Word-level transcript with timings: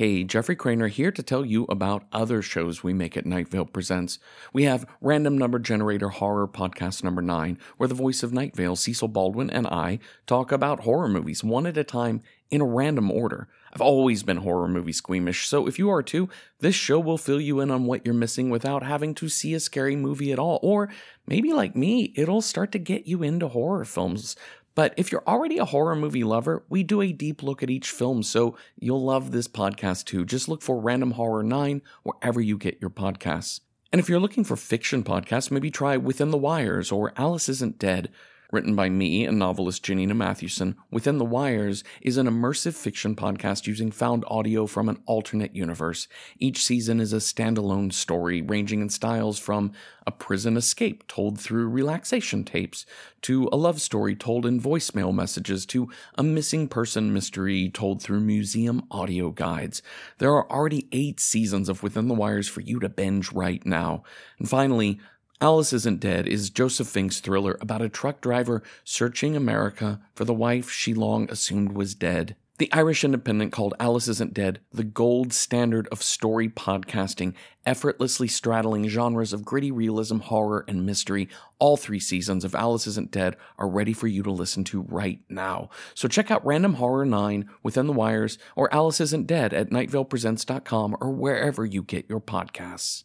Hey, 0.00 0.24
Jeffrey 0.24 0.56
Cranor 0.56 0.88
here 0.88 1.12
to 1.12 1.22
tell 1.22 1.44
you 1.44 1.66
about 1.68 2.06
other 2.10 2.40
shows 2.40 2.82
we 2.82 2.94
make 2.94 3.18
at 3.18 3.26
Night 3.26 3.48
Vale 3.48 3.66
Presents. 3.66 4.18
We 4.50 4.62
have 4.62 4.86
Random 5.02 5.36
Number 5.36 5.58
Generator 5.58 6.08
Horror 6.08 6.48
Podcast 6.48 7.04
number 7.04 7.20
9, 7.20 7.58
where 7.76 7.86
the 7.86 7.94
voice 7.94 8.22
of 8.22 8.32
Night 8.32 8.56
Vale, 8.56 8.76
Cecil 8.76 9.08
Baldwin, 9.08 9.50
and 9.50 9.66
I 9.66 9.98
talk 10.26 10.52
about 10.52 10.84
horror 10.84 11.06
movies 11.06 11.44
one 11.44 11.66
at 11.66 11.76
a 11.76 11.84
time 11.84 12.22
in 12.50 12.62
a 12.62 12.66
random 12.66 13.10
order. 13.10 13.46
I've 13.74 13.82
always 13.82 14.22
been 14.22 14.38
horror 14.38 14.68
movie 14.68 14.92
squeamish, 14.92 15.46
so 15.46 15.66
if 15.66 15.78
you 15.78 15.90
are 15.90 16.02
too, 16.02 16.30
this 16.60 16.74
show 16.74 16.98
will 16.98 17.18
fill 17.18 17.40
you 17.40 17.60
in 17.60 17.70
on 17.70 17.84
what 17.84 18.04
you're 18.04 18.14
missing 18.14 18.48
without 18.48 18.82
having 18.82 19.14
to 19.16 19.28
see 19.28 19.52
a 19.52 19.60
scary 19.60 19.96
movie 19.96 20.32
at 20.32 20.38
all. 20.38 20.58
Or 20.62 20.88
maybe 21.26 21.52
like 21.52 21.76
me, 21.76 22.14
it'll 22.16 22.40
start 22.40 22.72
to 22.72 22.78
get 22.78 23.06
you 23.06 23.22
into 23.22 23.48
horror 23.48 23.84
films. 23.84 24.34
But 24.74 24.94
if 24.96 25.10
you're 25.10 25.26
already 25.26 25.58
a 25.58 25.64
horror 25.64 25.96
movie 25.96 26.24
lover, 26.24 26.64
we 26.68 26.82
do 26.82 27.00
a 27.00 27.12
deep 27.12 27.42
look 27.42 27.62
at 27.62 27.70
each 27.70 27.90
film, 27.90 28.22
so 28.22 28.56
you'll 28.78 29.04
love 29.04 29.30
this 29.30 29.48
podcast 29.48 30.04
too. 30.04 30.24
Just 30.24 30.48
look 30.48 30.62
for 30.62 30.80
Random 30.80 31.12
Horror 31.12 31.42
9 31.42 31.82
wherever 32.02 32.40
you 32.40 32.56
get 32.56 32.80
your 32.80 32.90
podcasts. 32.90 33.60
And 33.92 33.98
if 33.98 34.08
you're 34.08 34.20
looking 34.20 34.44
for 34.44 34.56
fiction 34.56 35.02
podcasts, 35.02 35.50
maybe 35.50 35.70
try 35.70 35.96
Within 35.96 36.30
the 36.30 36.38
Wires 36.38 36.92
or 36.92 37.12
Alice 37.16 37.48
Isn't 37.48 37.78
Dead. 37.78 38.10
Written 38.52 38.74
by 38.74 38.88
me 38.88 39.26
and 39.26 39.38
novelist 39.38 39.84
Janina 39.84 40.14
Matthewson, 40.14 40.74
Within 40.90 41.18
the 41.18 41.24
Wires 41.24 41.84
is 42.02 42.16
an 42.16 42.26
immersive 42.26 42.74
fiction 42.74 43.14
podcast 43.14 43.68
using 43.68 43.92
found 43.92 44.24
audio 44.26 44.66
from 44.66 44.88
an 44.88 45.00
alternate 45.06 45.54
universe. 45.54 46.08
Each 46.40 46.64
season 46.64 46.98
is 46.98 47.12
a 47.12 47.18
standalone 47.18 47.92
story 47.92 48.42
ranging 48.42 48.80
in 48.80 48.88
styles 48.88 49.38
from 49.38 49.70
a 50.04 50.10
prison 50.10 50.56
escape 50.56 51.06
told 51.06 51.38
through 51.38 51.68
relaxation 51.68 52.42
tapes, 52.42 52.84
to 53.22 53.48
a 53.52 53.56
love 53.56 53.80
story 53.80 54.16
told 54.16 54.44
in 54.44 54.60
voicemail 54.60 55.14
messages, 55.14 55.64
to 55.66 55.88
a 56.16 56.22
missing 56.24 56.66
person 56.66 57.12
mystery 57.12 57.68
told 57.68 58.02
through 58.02 58.18
museum 58.18 58.82
audio 58.90 59.30
guides. 59.30 59.80
There 60.18 60.32
are 60.34 60.50
already 60.50 60.88
eight 60.90 61.20
seasons 61.20 61.68
of 61.68 61.84
Within 61.84 62.08
the 62.08 62.14
Wires 62.14 62.48
for 62.48 62.62
you 62.62 62.80
to 62.80 62.88
binge 62.88 63.30
right 63.30 63.64
now. 63.64 64.02
And 64.40 64.48
finally, 64.48 64.98
Alice 65.42 65.72
Isn't 65.72 66.00
Dead 66.00 66.28
is 66.28 66.50
Joseph 66.50 66.86
Fink's 66.86 67.18
thriller 67.18 67.56
about 67.62 67.80
a 67.80 67.88
truck 67.88 68.20
driver 68.20 68.62
searching 68.84 69.34
America 69.34 69.98
for 70.14 70.26
the 70.26 70.34
wife 70.34 70.70
she 70.70 70.92
long 70.92 71.30
assumed 71.30 71.72
was 71.72 71.94
dead. 71.94 72.36
The 72.58 72.70
Irish 72.74 73.04
Independent 73.04 73.50
called 73.50 73.72
Alice 73.80 74.06
Isn't 74.06 74.34
Dead 74.34 74.60
the 74.70 74.84
gold 74.84 75.32
standard 75.32 75.88
of 75.90 76.02
story 76.02 76.50
podcasting, 76.50 77.32
effortlessly 77.64 78.28
straddling 78.28 78.86
genres 78.88 79.32
of 79.32 79.46
gritty 79.46 79.70
realism, 79.70 80.18
horror, 80.18 80.66
and 80.68 80.84
mystery. 80.84 81.26
All 81.58 81.78
three 81.78 82.00
seasons 82.00 82.44
of 82.44 82.54
Alice 82.54 82.86
Isn't 82.86 83.10
Dead 83.10 83.34
are 83.56 83.66
ready 83.66 83.94
for 83.94 84.08
you 84.08 84.22
to 84.24 84.30
listen 84.30 84.62
to 84.64 84.82
right 84.82 85.20
now. 85.30 85.70
So 85.94 86.06
check 86.06 86.30
out 86.30 86.44
Random 86.44 86.74
Horror 86.74 87.06
9 87.06 87.48
Within 87.62 87.86
the 87.86 87.94
Wires 87.94 88.36
or 88.56 88.70
Alice 88.74 89.00
Isn't 89.00 89.26
Dead 89.26 89.54
at 89.54 89.70
nightvalepresents.com 89.70 90.98
or 91.00 91.12
wherever 91.12 91.64
you 91.64 91.82
get 91.82 92.10
your 92.10 92.20
podcasts. 92.20 93.04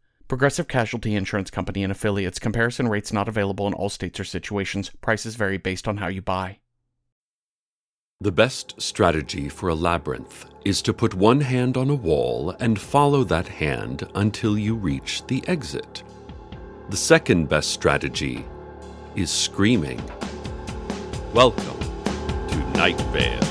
Progressive 0.31 0.69
Casualty 0.69 1.13
Insurance 1.13 1.51
Company 1.51 1.83
and 1.83 1.91
affiliates. 1.91 2.39
Comparison 2.39 2.87
rates 2.87 3.11
not 3.11 3.27
available 3.27 3.67
in 3.67 3.73
all 3.73 3.89
states 3.89 4.17
or 4.17 4.23
situations. 4.23 4.89
Prices 5.01 5.35
vary 5.35 5.57
based 5.57 5.89
on 5.89 5.97
how 5.97 6.07
you 6.07 6.21
buy. 6.21 6.59
The 8.21 8.31
best 8.31 8.81
strategy 8.81 9.49
for 9.49 9.67
a 9.67 9.75
labyrinth 9.75 10.45
is 10.63 10.81
to 10.83 10.93
put 10.93 11.13
one 11.13 11.41
hand 11.41 11.75
on 11.75 11.89
a 11.89 11.95
wall 11.95 12.55
and 12.61 12.79
follow 12.79 13.25
that 13.25 13.49
hand 13.49 14.07
until 14.15 14.57
you 14.57 14.73
reach 14.73 15.21
the 15.27 15.45
exit. 15.49 16.01
The 16.87 16.95
second 16.95 17.49
best 17.49 17.71
strategy 17.71 18.45
is 19.17 19.29
screaming. 19.29 20.01
Welcome 21.33 21.77
to 22.47 22.57
Night 22.77 23.01
Vale. 23.11 23.50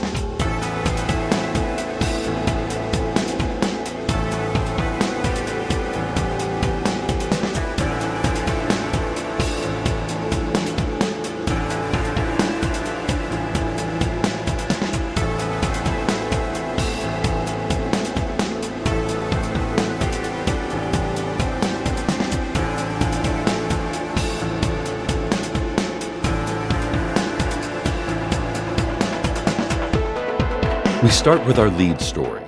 We 31.11 31.15
start 31.15 31.45
with 31.45 31.59
our 31.59 31.71
lead 31.71 32.01
story 32.01 32.45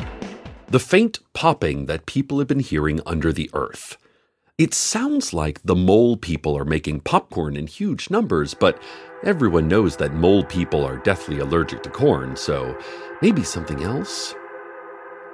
the 0.68 0.78
faint 0.78 1.18
popping 1.32 1.86
that 1.86 2.06
people 2.06 2.38
have 2.38 2.46
been 2.46 2.60
hearing 2.60 3.00
under 3.04 3.32
the 3.32 3.50
earth. 3.54 3.98
It 4.56 4.72
sounds 4.72 5.34
like 5.34 5.60
the 5.64 5.74
mole 5.74 6.16
people 6.16 6.56
are 6.56 6.64
making 6.64 7.00
popcorn 7.00 7.56
in 7.56 7.66
huge 7.66 8.08
numbers, 8.08 8.54
but 8.54 8.80
everyone 9.24 9.66
knows 9.66 9.96
that 9.96 10.14
mole 10.14 10.44
people 10.44 10.84
are 10.84 10.98
deathly 10.98 11.40
allergic 11.40 11.82
to 11.82 11.90
corn, 11.90 12.36
so 12.36 12.78
maybe 13.20 13.42
something 13.42 13.82
else? 13.82 14.32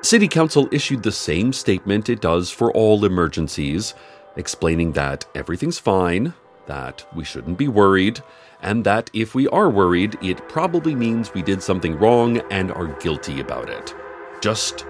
City 0.00 0.26
Council 0.26 0.66
issued 0.72 1.02
the 1.02 1.12
same 1.12 1.52
statement 1.52 2.08
it 2.08 2.22
does 2.22 2.50
for 2.50 2.72
all 2.72 3.04
emergencies, 3.04 3.92
explaining 4.36 4.92
that 4.92 5.26
everything's 5.34 5.78
fine, 5.78 6.32
that 6.64 7.06
we 7.14 7.24
shouldn't 7.24 7.58
be 7.58 7.68
worried, 7.68 8.22
and 8.60 8.84
that 8.84 9.10
if 9.12 9.34
we 9.34 9.48
are 9.48 9.70
worried, 9.70 10.16
it 10.22 10.48
probably 10.48 10.94
means 10.94 11.34
we 11.34 11.42
did 11.42 11.62
something 11.62 11.98
wrong 11.98 12.38
and 12.50 12.72
are 12.72 12.98
guilty 13.00 13.40
about 13.40 13.68
it. 13.68 13.94
Just 14.40 14.80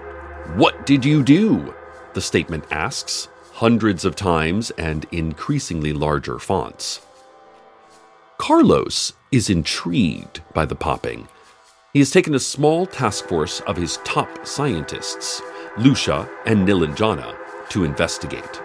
what 0.55 0.85
did 0.85 1.05
you 1.05 1.23
do? 1.23 1.73
The 2.13 2.21
statement 2.21 2.65
asks, 2.71 3.27
hundreds 3.53 4.05
of 4.05 4.15
times 4.15 4.71
and 4.71 5.05
increasingly 5.11 5.93
larger 5.93 6.39
fonts. 6.39 7.01
Carlos 8.37 9.13
is 9.31 9.49
intrigued 9.49 10.41
by 10.53 10.65
the 10.65 10.75
popping. 10.75 11.27
He 11.93 11.99
has 11.99 12.09
taken 12.09 12.33
a 12.33 12.39
small 12.39 12.85
task 12.85 13.25
force 13.25 13.59
of 13.61 13.75
his 13.75 13.97
top 14.05 14.47
scientists, 14.47 15.41
Lucia 15.77 16.29
and 16.45 16.67
Nilanjana, 16.67 17.35
to 17.69 17.83
investigate. 17.83 18.61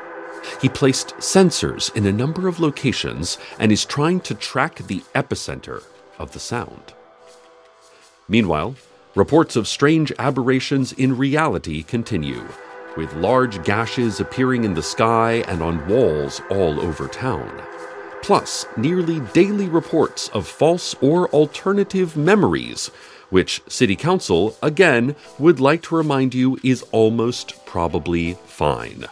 He 0.61 0.69
placed 0.69 1.17
sensors 1.17 1.95
in 1.95 2.07
a 2.07 2.13
number 2.13 2.49
of 2.49 2.61
locations 2.61 3.39
and 3.59 3.71
is 3.71 3.85
trying 3.85 4.21
to 4.21 4.35
track 4.35 4.77
the 4.77 5.01
epicenter 5.15 5.83
of 6.19 6.33
the 6.33 6.41
sound. 6.41 6.95
Meanwhile, 8.29 8.77
reports 9.15 9.57
of 9.57 9.69
strange 9.69 10.13
aberrations 10.19 10.93
in 10.93 11.17
reality 11.17 11.83
continue, 11.83 12.47
with 12.97 13.13
large 13.15 13.63
gashes 13.65 14.21
appearing 14.21 14.65
in 14.65 14.75
the 14.75 14.83
sky 14.83 15.45
and 15.49 15.63
on 15.63 15.87
walls 15.89 16.41
all 16.51 16.81
over 16.81 17.09
town. 17.09 17.63
Plus, 18.23 18.67
nearly 18.77 19.21
daily 19.35 19.69
reports 19.69 20.29
of 20.31 20.49
false 20.49 20.95
or 21.03 21.29
alternative 21.29 22.17
memories, 22.17 22.89
which 23.29 23.61
City 23.69 23.97
Council, 23.97 24.57
again, 24.63 25.15
would 25.39 25.61
like 25.61 25.83
to 25.83 25.97
remind 25.97 26.35
you 26.35 26.59
is 26.63 26.83
almost 26.93 27.67
probably 27.67 28.35
fine. 28.47 29.07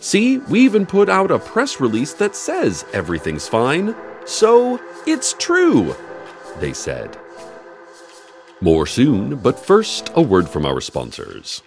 See, 0.00 0.38
we 0.38 0.60
even 0.60 0.86
put 0.86 1.08
out 1.08 1.30
a 1.30 1.38
press 1.38 1.80
release 1.80 2.12
that 2.14 2.34
says 2.34 2.84
everything's 2.92 3.48
fine, 3.48 3.94
so 4.24 4.80
it's 5.06 5.34
true, 5.34 5.94
they 6.58 6.72
said. 6.72 7.18
More 8.60 8.86
soon, 8.86 9.36
but 9.36 9.58
first, 9.58 10.10
a 10.14 10.22
word 10.22 10.48
from 10.48 10.64
our 10.64 10.80
sponsors. 10.80 11.62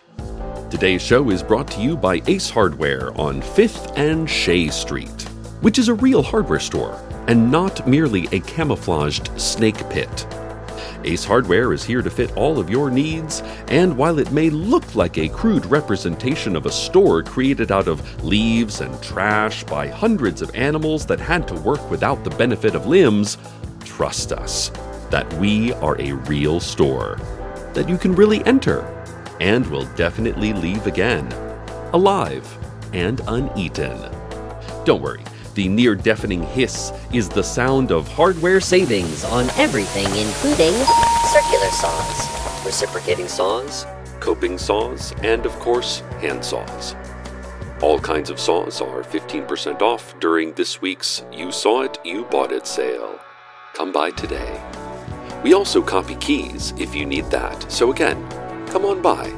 Today's 0.71 1.01
show 1.01 1.29
is 1.29 1.43
brought 1.43 1.67
to 1.71 1.81
you 1.81 1.95
by 1.95 2.21
Ace 2.27 2.49
Hardware 2.49 3.11
on 3.19 3.41
5th 3.41 3.97
and 3.97 4.29
Shea 4.29 4.69
Street, 4.69 5.23
which 5.61 5.79
is 5.79 5.87
a 5.87 5.93
real 5.93 6.23
hardware 6.23 6.59
store 6.59 6.99
and 7.27 7.51
not 7.51 7.87
merely 7.87 8.27
a 8.31 8.39
camouflaged 8.39 9.29
snake 9.39 9.87
pit. 9.89 10.27
Ace 11.05 11.23
Hardware 11.23 11.73
is 11.73 11.83
here 11.83 12.01
to 12.01 12.09
fit 12.09 12.35
all 12.35 12.59
of 12.59 12.69
your 12.69 12.89
needs, 12.89 13.41
and 13.67 13.95
while 13.95 14.19
it 14.19 14.31
may 14.31 14.49
look 14.49 14.95
like 14.95 15.17
a 15.17 15.29
crude 15.29 15.65
representation 15.65 16.55
of 16.55 16.65
a 16.65 16.71
store 16.71 17.23
created 17.23 17.71
out 17.71 17.87
of 17.87 18.23
leaves 18.23 18.81
and 18.81 19.01
trash 19.01 19.63
by 19.63 19.87
hundreds 19.87 20.41
of 20.41 20.53
animals 20.55 21.05
that 21.05 21.19
had 21.19 21.47
to 21.47 21.55
work 21.55 21.89
without 21.89 22.23
the 22.23 22.29
benefit 22.31 22.75
of 22.75 22.85
limbs, 22.85 23.37
trust 23.85 24.31
us 24.31 24.71
that 25.09 25.31
we 25.35 25.73
are 25.75 25.99
a 26.01 26.13
real 26.13 26.59
store 26.59 27.17
that 27.73 27.87
you 27.87 27.97
can 27.97 28.13
really 28.15 28.43
enter 28.45 28.81
and 29.39 29.65
will 29.67 29.85
definitely 29.95 30.53
leave 30.53 30.85
again. 30.85 31.25
alive 31.93 32.45
and 32.93 33.21
uneaten. 33.27 33.97
Don't 34.85 35.01
worry, 35.01 35.23
the 35.59 35.67
near 35.67 35.93
deafening 35.93 36.41
hiss 36.41 36.93
is 37.11 37.27
the 37.27 37.43
sound 37.43 37.91
of 37.91 38.07
hardware 38.07 38.61
savings 38.61 39.25
on 39.25 39.49
everything, 39.57 40.05
including 40.05 40.71
circular 41.33 41.69
saws, 41.71 42.65
reciprocating 42.65 43.27
saws, 43.27 43.85
coping 44.21 44.57
saws, 44.57 45.13
and 45.21 45.45
of 45.45 45.51
course, 45.59 45.99
hand 46.21 46.45
saws. 46.45 46.95
All 47.81 47.99
kinds 47.99 48.29
of 48.29 48.39
saws 48.39 48.79
are 48.79 49.03
15% 49.03 49.81
off 49.81 50.17
during 50.21 50.53
this 50.53 50.81
week's 50.81 51.25
You 51.29 51.51
Saw 51.51 51.81
It, 51.81 51.99
You 52.05 52.23
Bought 52.31 52.53
It 52.53 52.65
sale. 52.65 53.19
Come 53.73 53.91
by 53.91 54.11
today. 54.11 54.63
We 55.43 55.51
also 55.51 55.81
copy 55.81 56.15
keys 56.15 56.73
if 56.77 56.95
you 56.95 57.05
need 57.05 57.25
that, 57.31 57.69
so 57.69 57.91
again, 57.91 58.17
come 58.67 58.85
on 58.85 59.01
by. 59.01 59.29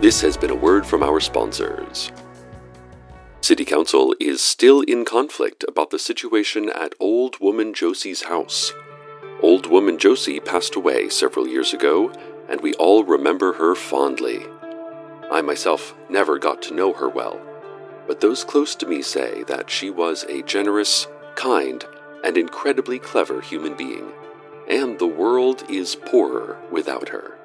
This 0.00 0.18
has 0.22 0.38
been 0.38 0.50
a 0.50 0.54
word 0.54 0.86
from 0.86 1.02
our 1.02 1.20
sponsors. 1.20 2.10
City 3.42 3.64
Council 3.64 4.14
is 4.20 4.40
still 4.40 4.82
in 4.82 5.04
conflict 5.04 5.64
about 5.66 5.90
the 5.90 5.98
situation 5.98 6.70
at 6.70 6.94
Old 7.00 7.40
Woman 7.40 7.74
Josie's 7.74 8.22
house. 8.22 8.72
Old 9.42 9.66
Woman 9.66 9.98
Josie 9.98 10.38
passed 10.38 10.76
away 10.76 11.08
several 11.08 11.48
years 11.48 11.74
ago, 11.74 12.12
and 12.48 12.60
we 12.60 12.72
all 12.74 13.02
remember 13.02 13.54
her 13.54 13.74
fondly. 13.74 14.46
I 15.28 15.42
myself 15.42 15.92
never 16.08 16.38
got 16.38 16.62
to 16.62 16.74
know 16.74 16.92
her 16.92 17.08
well, 17.08 17.40
but 18.06 18.20
those 18.20 18.44
close 18.44 18.76
to 18.76 18.86
me 18.86 19.02
say 19.02 19.42
that 19.48 19.68
she 19.68 19.90
was 19.90 20.22
a 20.28 20.42
generous, 20.42 21.08
kind, 21.34 21.84
and 22.22 22.36
incredibly 22.36 23.00
clever 23.00 23.40
human 23.40 23.74
being, 23.74 24.12
and 24.68 25.00
the 25.00 25.06
world 25.08 25.64
is 25.68 25.96
poorer 25.96 26.58
without 26.70 27.08
her. 27.08 27.36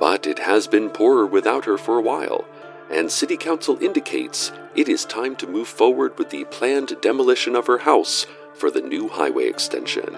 But 0.00 0.26
it 0.26 0.40
has 0.40 0.66
been 0.66 0.90
poorer 0.90 1.26
without 1.26 1.64
her 1.66 1.78
for 1.78 1.96
a 1.96 2.02
while, 2.02 2.44
and 2.90 3.10
City 3.10 3.36
Council 3.36 3.78
indicates 3.82 4.52
it 4.74 4.88
is 4.88 5.04
time 5.04 5.36
to 5.36 5.46
move 5.46 5.68
forward 5.68 6.18
with 6.18 6.30
the 6.30 6.44
planned 6.44 7.00
demolition 7.00 7.54
of 7.54 7.66
her 7.66 7.78
house 7.78 8.26
for 8.54 8.70
the 8.70 8.80
new 8.80 9.08
highway 9.08 9.46
extension. 9.46 10.16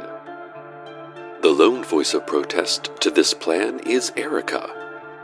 The 1.42 1.50
lone 1.50 1.84
voice 1.84 2.14
of 2.14 2.26
protest 2.26 2.90
to 3.00 3.10
this 3.10 3.34
plan 3.34 3.80
is 3.80 4.12
Erica, 4.16 4.70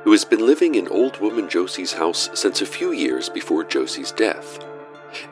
who 0.05 0.13
has 0.13 0.25
been 0.25 0.45
living 0.45 0.75
in 0.75 0.89
old 0.89 1.21
woman 1.21 1.49
Josie's 1.49 1.95
house 1.95 2.29
since 2.35 2.61
a 2.61 2.67
few 2.67 2.93
years 2.93 3.29
before 3.29 3.65
Josie's 3.65 4.13
death. 4.13 4.59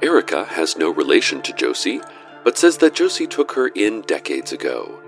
Erica 0.03 0.45
has 0.45 0.77
no 0.77 0.91
relation 0.91 1.43
to 1.43 1.53
Josie, 1.53 2.01
but 2.45 2.57
says 2.57 2.79
that 2.79 2.95
Josie 2.95 3.27
took 3.27 3.53
her 3.53 3.69
in 3.69 4.03
decades 4.03 4.53
ago. 4.53 5.01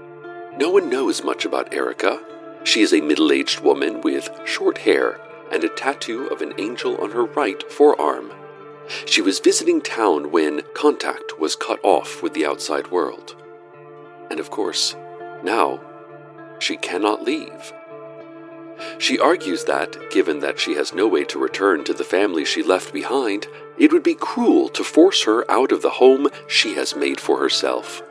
No 0.56 0.70
one 0.70 0.90
knows 0.90 1.24
much 1.24 1.44
about 1.44 1.72
Erica. 1.72 2.20
She 2.64 2.82
is 2.82 2.92
a 2.92 3.00
middle 3.00 3.32
aged 3.32 3.60
woman 3.60 4.00
with 4.00 4.28
short 4.44 4.78
hair 4.78 5.18
and 5.50 5.64
a 5.64 5.68
tattoo 5.68 6.26
of 6.28 6.42
an 6.42 6.54
angel 6.58 6.96
on 6.98 7.10
her 7.10 7.24
right 7.24 7.70
forearm. 7.70 8.32
She 9.06 9.22
was 9.22 9.38
visiting 9.38 9.80
town 9.80 10.30
when 10.30 10.62
contact 10.74 11.38
was 11.38 11.56
cut 11.56 11.78
off 11.82 12.22
with 12.22 12.34
the 12.34 12.46
outside 12.46 12.90
world. 12.90 13.36
And 14.30 14.40
of 14.40 14.50
course, 14.50 14.96
now 15.42 15.80
she 16.58 16.76
cannot 16.76 17.24
leave. 17.24 17.72
She 18.98 19.18
argues 19.18 19.64
that, 19.64 20.10
given 20.10 20.40
that 20.40 20.58
she 20.58 20.74
has 20.74 20.94
no 20.94 21.06
way 21.06 21.24
to 21.24 21.38
return 21.38 21.84
to 21.84 21.94
the 21.94 22.04
family 22.04 22.44
she 22.44 22.62
left 22.62 22.92
behind, 22.92 23.46
it 23.78 23.92
would 23.92 24.02
be 24.02 24.14
cruel 24.14 24.68
to 24.70 24.84
force 24.84 25.24
her 25.24 25.48
out 25.50 25.72
of 25.72 25.82
the 25.82 25.90
home 25.90 26.28
she 26.46 26.74
has 26.74 26.96
made 26.96 27.20
for 27.20 27.38
herself. 27.38 28.02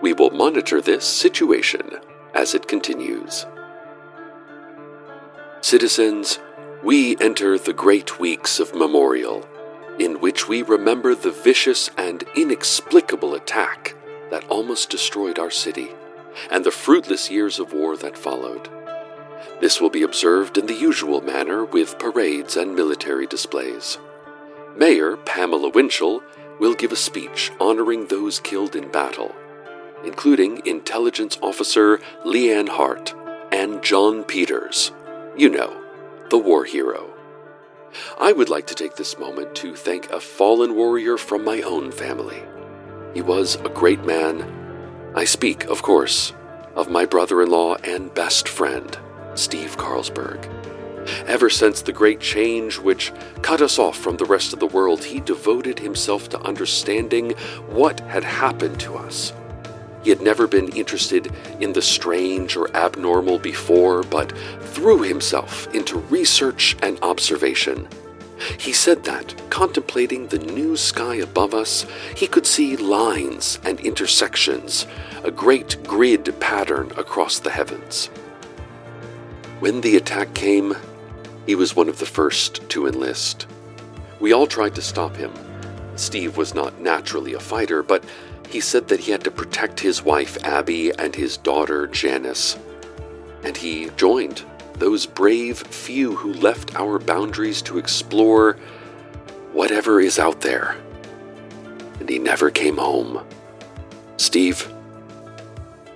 We 0.00 0.12
will 0.12 0.30
monitor 0.30 0.80
this 0.80 1.04
situation 1.04 1.90
as 2.34 2.54
it 2.54 2.68
continues. 2.68 3.46
Citizens, 5.60 6.38
we 6.82 7.16
enter 7.18 7.58
the 7.58 7.72
great 7.72 8.18
weeks 8.20 8.60
of 8.60 8.74
Memorial, 8.74 9.46
in 9.98 10.20
which 10.20 10.48
we 10.48 10.62
remember 10.62 11.14
the 11.14 11.30
vicious 11.30 11.90
and 11.96 12.22
inexplicable 12.36 13.34
attack 13.34 13.94
that 14.30 14.46
almost 14.48 14.90
destroyed 14.90 15.38
our 15.38 15.50
city, 15.50 15.90
and 16.50 16.64
the 16.64 16.70
fruitless 16.70 17.30
years 17.30 17.58
of 17.58 17.72
war 17.72 17.96
that 17.96 18.18
followed. 18.18 18.68
This 19.60 19.80
will 19.80 19.90
be 19.90 20.02
observed 20.02 20.58
in 20.58 20.66
the 20.66 20.74
usual 20.74 21.22
manner 21.22 21.64
with 21.64 21.98
parades 21.98 22.56
and 22.56 22.74
military 22.74 23.26
displays. 23.26 23.98
Mayor 24.76 25.16
Pamela 25.16 25.70
Winchell 25.70 26.22
will 26.60 26.74
give 26.74 26.92
a 26.92 26.96
speech 26.96 27.50
honoring 27.58 28.06
those 28.06 28.38
killed 28.38 28.76
in 28.76 28.88
battle, 28.90 29.34
including 30.04 30.66
Intelligence 30.66 31.38
Officer 31.42 31.98
Leanne 32.24 32.68
Hart 32.68 33.14
and 33.50 33.82
John 33.82 34.24
Peters. 34.24 34.92
You 35.36 35.48
know, 35.48 35.82
the 36.30 36.38
war 36.38 36.64
hero. 36.64 37.14
I 38.18 38.32
would 38.32 38.48
like 38.48 38.66
to 38.68 38.74
take 38.74 38.96
this 38.96 39.18
moment 39.18 39.54
to 39.56 39.76
thank 39.76 40.10
a 40.10 40.20
fallen 40.20 40.74
warrior 40.74 41.16
from 41.16 41.44
my 41.44 41.62
own 41.62 41.92
family. 41.92 42.42
He 43.14 43.22
was 43.22 43.56
a 43.56 43.68
great 43.68 44.04
man. 44.04 45.12
I 45.14 45.24
speak, 45.24 45.64
of 45.64 45.82
course, 45.82 46.32
of 46.74 46.90
my 46.90 47.06
brother 47.06 47.42
in 47.42 47.50
law 47.50 47.76
and 47.76 48.12
best 48.12 48.48
friend, 48.48 48.98
Steve 49.34 49.76
Carlsberg. 49.76 50.50
Ever 51.26 51.48
since 51.48 51.80
the 51.80 51.92
great 51.92 52.20
change 52.20 52.78
which 52.78 53.12
cut 53.40 53.62
us 53.62 53.78
off 53.78 53.96
from 53.96 54.16
the 54.16 54.24
rest 54.24 54.52
of 54.52 54.58
the 54.58 54.66
world, 54.66 55.04
he 55.04 55.20
devoted 55.20 55.78
himself 55.78 56.28
to 56.30 56.40
understanding 56.40 57.30
what 57.68 58.00
had 58.00 58.24
happened 58.24 58.80
to 58.80 58.96
us 58.96 59.32
he 60.06 60.10
had 60.10 60.22
never 60.22 60.46
been 60.46 60.68
interested 60.68 61.32
in 61.58 61.72
the 61.72 61.82
strange 61.82 62.56
or 62.56 62.70
abnormal 62.76 63.40
before, 63.40 64.04
but 64.04 64.30
threw 64.60 65.02
himself 65.02 65.66
into 65.74 65.98
research 65.98 66.76
and 66.80 66.96
observation. 67.02 67.88
He 68.56 68.72
said 68.72 69.02
that, 69.02 69.34
contemplating 69.50 70.28
the 70.28 70.38
new 70.38 70.76
sky 70.76 71.16
above 71.16 71.54
us, 71.54 71.86
he 72.16 72.28
could 72.28 72.46
see 72.46 72.76
lines 72.76 73.58
and 73.64 73.80
intersections, 73.80 74.86
a 75.24 75.32
great 75.32 75.82
grid 75.82 76.32
pattern 76.38 76.92
across 76.96 77.40
the 77.40 77.50
heavens. 77.50 78.06
When 79.58 79.80
the 79.80 79.96
attack 79.96 80.34
came, 80.34 80.76
he 81.46 81.56
was 81.56 81.74
one 81.74 81.88
of 81.88 81.98
the 81.98 82.06
first 82.06 82.68
to 82.68 82.86
enlist. 82.86 83.48
We 84.20 84.32
all 84.32 84.46
tried 84.46 84.76
to 84.76 84.82
stop 84.82 85.16
him. 85.16 85.32
Steve 85.96 86.36
was 86.36 86.54
not 86.54 86.80
naturally 86.80 87.32
a 87.34 87.40
fighter, 87.40 87.82
but 87.82 88.04
he 88.48 88.60
said 88.60 88.88
that 88.88 89.00
he 89.00 89.12
had 89.12 89.24
to 89.24 89.30
protect 89.30 89.80
his 89.80 90.02
wife 90.02 90.36
Abby 90.44 90.92
and 90.98 91.14
his 91.14 91.36
daughter 91.36 91.86
Janice. 91.86 92.56
And 93.42 93.56
he 93.56 93.90
joined 93.96 94.44
those 94.74 95.06
brave 95.06 95.58
few 95.58 96.16
who 96.16 96.32
left 96.34 96.74
our 96.76 96.98
boundaries 96.98 97.62
to 97.62 97.78
explore 97.78 98.54
whatever 99.52 100.00
is 100.00 100.18
out 100.18 100.40
there. 100.42 100.76
And 102.00 102.08
he 102.08 102.18
never 102.18 102.50
came 102.50 102.76
home. 102.76 103.26
Steve, 104.16 104.72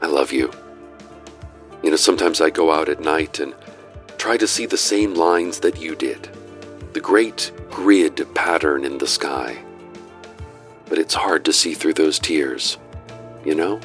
I 0.03 0.07
love 0.07 0.33
you. 0.33 0.51
You 1.83 1.91
know, 1.91 1.97
sometimes 1.97 2.41
I 2.41 2.51
go 2.51 2.71
out 2.71 2.89
at 2.89 3.01
night 3.01 3.39
and 3.39 3.55
try 4.19 4.37
to 4.37 4.47
see 4.47 4.67
the 4.67 4.77
same 4.77 5.15
lines 5.15 5.61
that 5.61 5.81
you 5.81 5.95
did 5.95 6.29
the 6.93 7.01
great 7.01 7.53
grid 7.71 8.27
pattern 8.35 8.85
in 8.85 8.99
the 8.99 9.07
sky 9.07 9.65
but 10.91 10.99
it's 10.99 11.15
hard 11.15 11.45
to 11.45 11.53
see 11.53 11.73
through 11.73 11.95
those 11.95 12.19
tears, 12.19 12.77
you 13.45 13.55
know? 13.55 13.81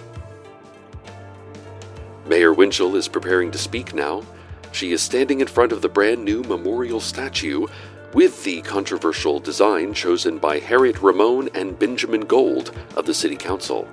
Mayor 2.25 2.51
Winchell 2.51 2.95
is 2.95 3.07
preparing 3.07 3.51
to 3.51 3.59
speak 3.59 3.93
now. 3.93 4.23
She 4.71 4.91
is 4.91 5.03
standing 5.03 5.39
in 5.39 5.47
front 5.47 5.71
of 5.71 5.83
the 5.83 5.87
brand 5.87 6.25
new 6.25 6.41
memorial 6.41 6.99
statue 6.99 7.67
with 8.13 8.43
the 8.43 8.61
controversial 8.63 9.39
design 9.39 9.93
chosen 9.93 10.39
by 10.39 10.57
Harriet 10.57 10.99
Ramone 11.01 11.47
and 11.53 11.77
Benjamin 11.77 12.21
Gold 12.21 12.75
of 12.97 13.05
the 13.05 13.13
City 13.13 13.35
Council. 13.35 13.87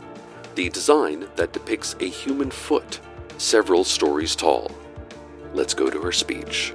The 0.54 0.70
design 0.70 1.28
that 1.36 1.52
depicts 1.52 1.94
a 2.00 2.08
human 2.08 2.50
foot 2.50 2.98
several 3.36 3.84
stories 3.84 4.34
tall. 4.34 4.70
Let's 5.52 5.74
go 5.74 5.90
to 5.90 6.00
her 6.00 6.12
speech. 6.12 6.72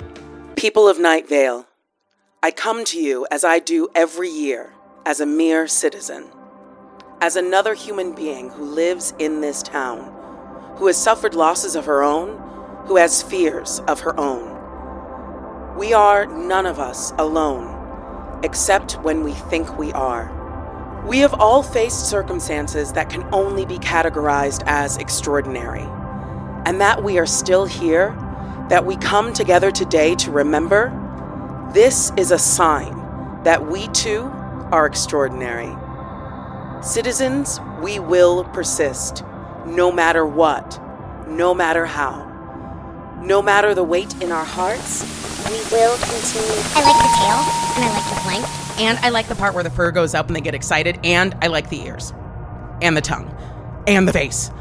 People 0.55 0.87
of 0.87 0.99
Night 0.99 1.27
Vale, 1.27 1.65
I 2.43 2.51
come 2.51 2.85
to 2.85 2.99
you 2.99 3.25
as 3.31 3.43
I 3.43 3.57
do 3.57 3.87
every 3.95 4.29
year 4.29 4.73
as 5.07 5.21
a 5.21 5.25
mere 5.25 5.65
citizen, 5.67 6.25
as 7.21 7.37
another 7.37 7.73
human 7.73 8.11
being 8.11 8.49
who 8.49 8.65
lives 8.65 9.13
in 9.19 9.39
this 9.39 9.63
town, 9.63 10.13
who 10.75 10.85
has 10.85 11.01
suffered 11.01 11.33
losses 11.33 11.77
of 11.77 11.85
her 11.85 12.03
own, 12.03 12.37
who 12.87 12.97
has 12.97 13.23
fears 13.23 13.79
of 13.87 14.01
her 14.01 14.19
own. 14.19 15.77
We 15.77 15.93
are 15.93 16.25
none 16.25 16.65
of 16.65 16.77
us 16.77 17.13
alone, 17.17 18.41
except 18.43 19.01
when 19.01 19.23
we 19.23 19.31
think 19.31 19.77
we 19.77 19.93
are. 19.93 20.29
We 21.07 21.19
have 21.19 21.35
all 21.35 21.63
faced 21.63 22.09
circumstances 22.09 22.91
that 22.91 23.09
can 23.09 23.23
only 23.33 23.65
be 23.65 23.77
categorized 23.77 24.63
as 24.65 24.97
extraordinary. 24.97 25.87
And 26.65 26.81
that 26.81 27.01
we 27.01 27.17
are 27.17 27.25
still 27.25 27.65
here, 27.65 28.09
that 28.67 28.85
we 28.85 28.97
come 28.97 29.31
together 29.31 29.71
today 29.71 30.15
to 30.15 30.31
remember, 30.31 30.91
this 31.73 32.11
is 32.17 32.31
a 32.31 32.37
sign 32.37 33.43
that 33.43 33.67
we 33.71 33.87
too 33.87 34.33
are 34.71 34.85
extraordinary. 34.85 35.75
Citizens, 36.83 37.59
we 37.81 37.99
will 37.99 38.43
persist, 38.45 39.23
no 39.65 39.91
matter 39.91 40.25
what, 40.25 40.79
no 41.27 41.53
matter 41.53 41.85
how. 41.85 42.25
No 43.23 43.41
matter 43.41 43.73
the 43.73 43.83
weight 43.83 44.13
in 44.21 44.31
our 44.31 44.45
hearts, 44.45 45.03
We 45.47 45.59
will 45.71 45.95
continue. 45.99 46.61
I 46.75 46.83
like 46.83 46.97
the 46.97 47.13
tail, 47.15 47.39
and 47.77 47.85
I 47.85 47.93
like 47.93 48.09
the 48.09 48.19
flank. 48.21 48.79
And 48.81 48.97
I 48.99 49.09
like 49.09 49.27
the 49.29 49.35
part 49.35 49.53
where 49.53 49.63
the 49.63 49.69
fur 49.69 49.91
goes 49.91 50.13
up 50.13 50.27
and 50.27 50.35
they 50.35 50.41
get 50.41 50.53
excited, 50.53 50.99
and 51.05 51.33
I 51.41 51.47
like 51.47 51.69
the 51.69 51.81
ears, 51.85 52.11
and 52.81 52.97
the 52.97 53.01
tongue, 53.01 53.33
and 53.87 54.05
the 54.05 54.11
face. 54.11 54.51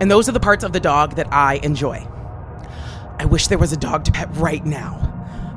And 0.00 0.10
those 0.10 0.30
are 0.30 0.32
the 0.32 0.40
parts 0.40 0.64
of 0.64 0.72
the 0.72 0.80
dog 0.80 1.16
that 1.16 1.30
I 1.30 1.56
enjoy. 1.56 2.08
I 3.18 3.26
wish 3.26 3.48
there 3.48 3.58
was 3.58 3.74
a 3.74 3.76
dog 3.76 4.04
to 4.04 4.12
pet 4.12 4.34
right 4.36 4.64
now. 4.64 5.09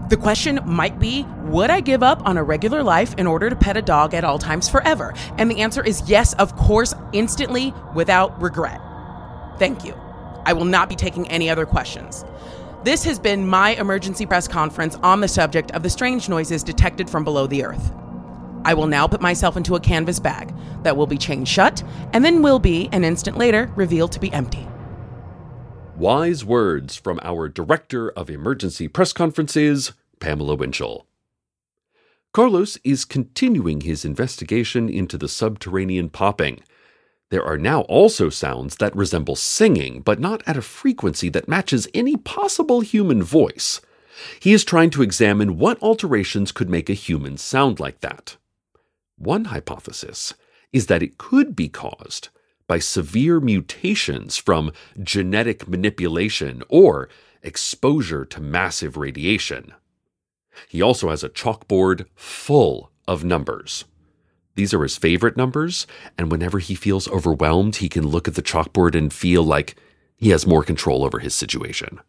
The 0.10 0.18
question 0.18 0.60
might 0.66 1.00
be 1.00 1.26
Would 1.46 1.70
I 1.70 1.80
give 1.80 2.04
up 2.04 2.26
on 2.26 2.38
a 2.38 2.44
regular 2.44 2.84
life 2.84 3.16
in 3.18 3.26
order 3.26 3.50
to 3.50 3.56
pet 3.56 3.78
a 3.78 3.82
dog 3.82 4.14
at 4.14 4.24
all 4.24 4.38
times 4.38 4.70
forever? 4.70 5.14
And 5.38 5.50
the 5.50 5.62
answer 5.62 5.84
is 5.84 6.10
yes, 6.10 6.34
of 6.34 6.56
course, 6.56 6.94
instantly, 7.14 7.74
without 7.96 8.40
regret. 8.42 8.82
Thank 9.60 9.86
you. 9.86 9.94
I 10.46 10.54
will 10.54 10.66
not 10.66 10.90
be 10.90 10.96
taking 10.96 11.28
any 11.30 11.50
other 11.50 11.66
questions. 11.66 12.26
This 12.84 13.06
has 13.06 13.18
been 13.18 13.48
my 13.48 13.76
emergency 13.76 14.26
press 14.26 14.46
conference 14.46 14.98
on 15.04 15.22
the 15.22 15.28
subject 15.28 15.72
of 15.72 15.84
the 15.84 15.90
strange 15.90 16.28
noises 16.28 16.64
detected 16.64 17.10
from 17.10 17.24
below 17.24 17.48
the 17.48 17.64
earth. 17.64 17.94
I 18.66 18.74
will 18.74 18.88
now 18.88 19.08
put 19.08 19.22
myself 19.22 19.56
into 19.56 19.76
a 19.76 19.80
canvas 19.80 20.20
bag 20.20 20.54
that 20.84 20.98
will 20.98 21.08
be 21.08 21.18
chained 21.18 21.48
shut 21.48 21.82
and 22.12 22.26
then 22.26 22.42
will 22.42 22.60
be, 22.60 22.90
an 22.92 23.06
instant 23.06 23.38
later, 23.38 23.72
revealed 23.76 24.12
to 24.14 24.20
be 24.20 24.34
empty. 24.34 24.68
Wise 25.98 26.44
words 26.44 26.96
from 26.96 27.20
our 27.22 27.48
Director 27.48 28.10
of 28.10 28.28
Emergency 28.28 28.88
Press 28.88 29.14
Conferences, 29.14 29.94
Pamela 30.20 30.56
Winchell. 30.56 31.06
Carlos 32.34 32.80
is 32.84 33.06
continuing 33.06 33.82
his 33.82 34.04
investigation 34.04 34.90
into 34.90 35.20
the 35.20 35.30
subterranean 35.30 36.10
popping. 36.10 36.62
There 37.30 37.46
are 37.46 37.60
now 37.60 37.82
also 37.82 38.30
sounds 38.30 38.78
that 38.78 38.96
resemble 38.96 39.36
singing, 39.36 40.02
but 40.02 40.20
not 40.20 40.42
at 40.48 40.58
a 40.58 40.64
frequency 40.64 41.30
that 41.30 41.48
matches 41.48 41.88
any 41.94 42.18
possible 42.18 42.82
human 42.82 43.22
voice. 43.22 43.80
He 44.40 44.52
is 44.52 44.66
trying 44.66 44.90
to 44.92 45.04
examine 45.04 45.60
what 45.60 45.82
alterations 45.82 46.52
could 46.52 46.72
make 46.72 46.90
a 46.90 46.94
human 46.94 47.38
sound 47.38 47.80
like 47.80 48.00
that. 48.00 48.38
One 49.16 49.46
hypothesis 49.46 50.34
is 50.72 50.88
that 50.88 51.04
it 51.04 51.20
could 51.20 51.56
be 51.56 51.70
caused 51.70 52.30
by 52.68 52.80
severe 52.80 53.40
mutations 53.40 54.38
from 54.38 54.72
genetic 55.02 55.68
manipulation 55.68 56.64
or 56.70 57.10
exposure 57.42 58.26
to 58.26 58.42
massive 58.42 58.98
radiation. 58.98 59.74
He 60.70 60.82
also 60.82 61.10
has 61.10 61.24
a 61.24 61.30
chalkboard 61.30 62.06
full 62.16 62.92
of 63.08 63.24
numbers. 63.24 63.86
These 64.56 64.74
are 64.74 64.84
his 64.84 64.98
favorite 64.98 65.36
numbers, 65.36 65.88
and 66.18 66.32
whenever 66.32 66.60
he 66.60 66.76
feels 66.76 67.08
overwhelmed, 67.08 67.78
he 67.78 67.90
can 67.90 68.08
look 68.08 68.28
at 68.28 68.36
the 68.36 68.44
chalkboard 68.44 68.96
and 68.96 69.12
feel 69.12 69.44
like 69.44 69.76
he 70.16 70.30
has 70.30 70.46
more 70.46 70.64
control 70.64 71.04
over 71.04 71.20
his 71.20 71.34
situation. 71.34 72.00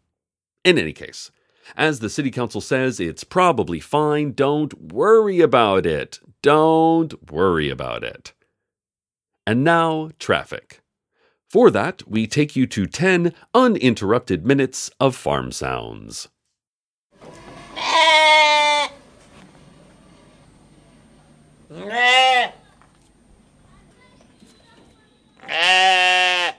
In 0.63 0.79
any 0.79 0.93
case, 0.93 1.31
as 1.77 2.01
the 2.01 2.11
city 2.11 2.31
council 2.31 2.61
says, 2.61 3.01
it's 3.01 3.25
probably 3.25 3.81
fine. 3.81 4.33
Don't 4.33 4.93
worry 4.93 5.41
about 5.41 5.87
it. 5.87 6.21
Don't 6.43 7.31
worry 7.31 7.71
about 7.71 8.05
it. 8.05 8.35
And 9.47 9.63
now, 9.63 10.11
traffic. 10.19 10.81
For 11.51 11.71
that, 11.71 12.03
we 12.09 12.27
take 12.27 12.57
you 12.57 12.67
to 12.69 12.87
10 12.87 13.35
uninterrupted 13.53 14.47
minutes 14.47 14.91
of 14.99 15.15
farm 15.15 15.53
sounds. 15.53 16.29
Eh. 17.77 18.89
Eh. 25.49 26.53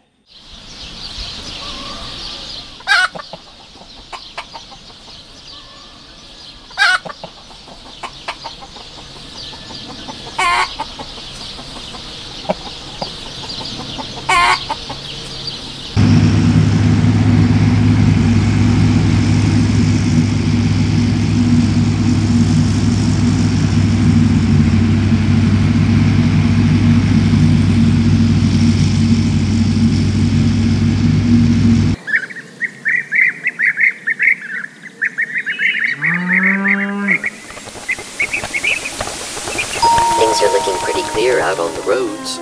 Things 40.17 40.41
are 40.41 40.51
looking 40.51 40.77
pretty 40.79 41.01
clear 41.09 41.39
out 41.39 41.59
on 41.59 41.73
the 41.73 41.81
roads. 41.81 42.39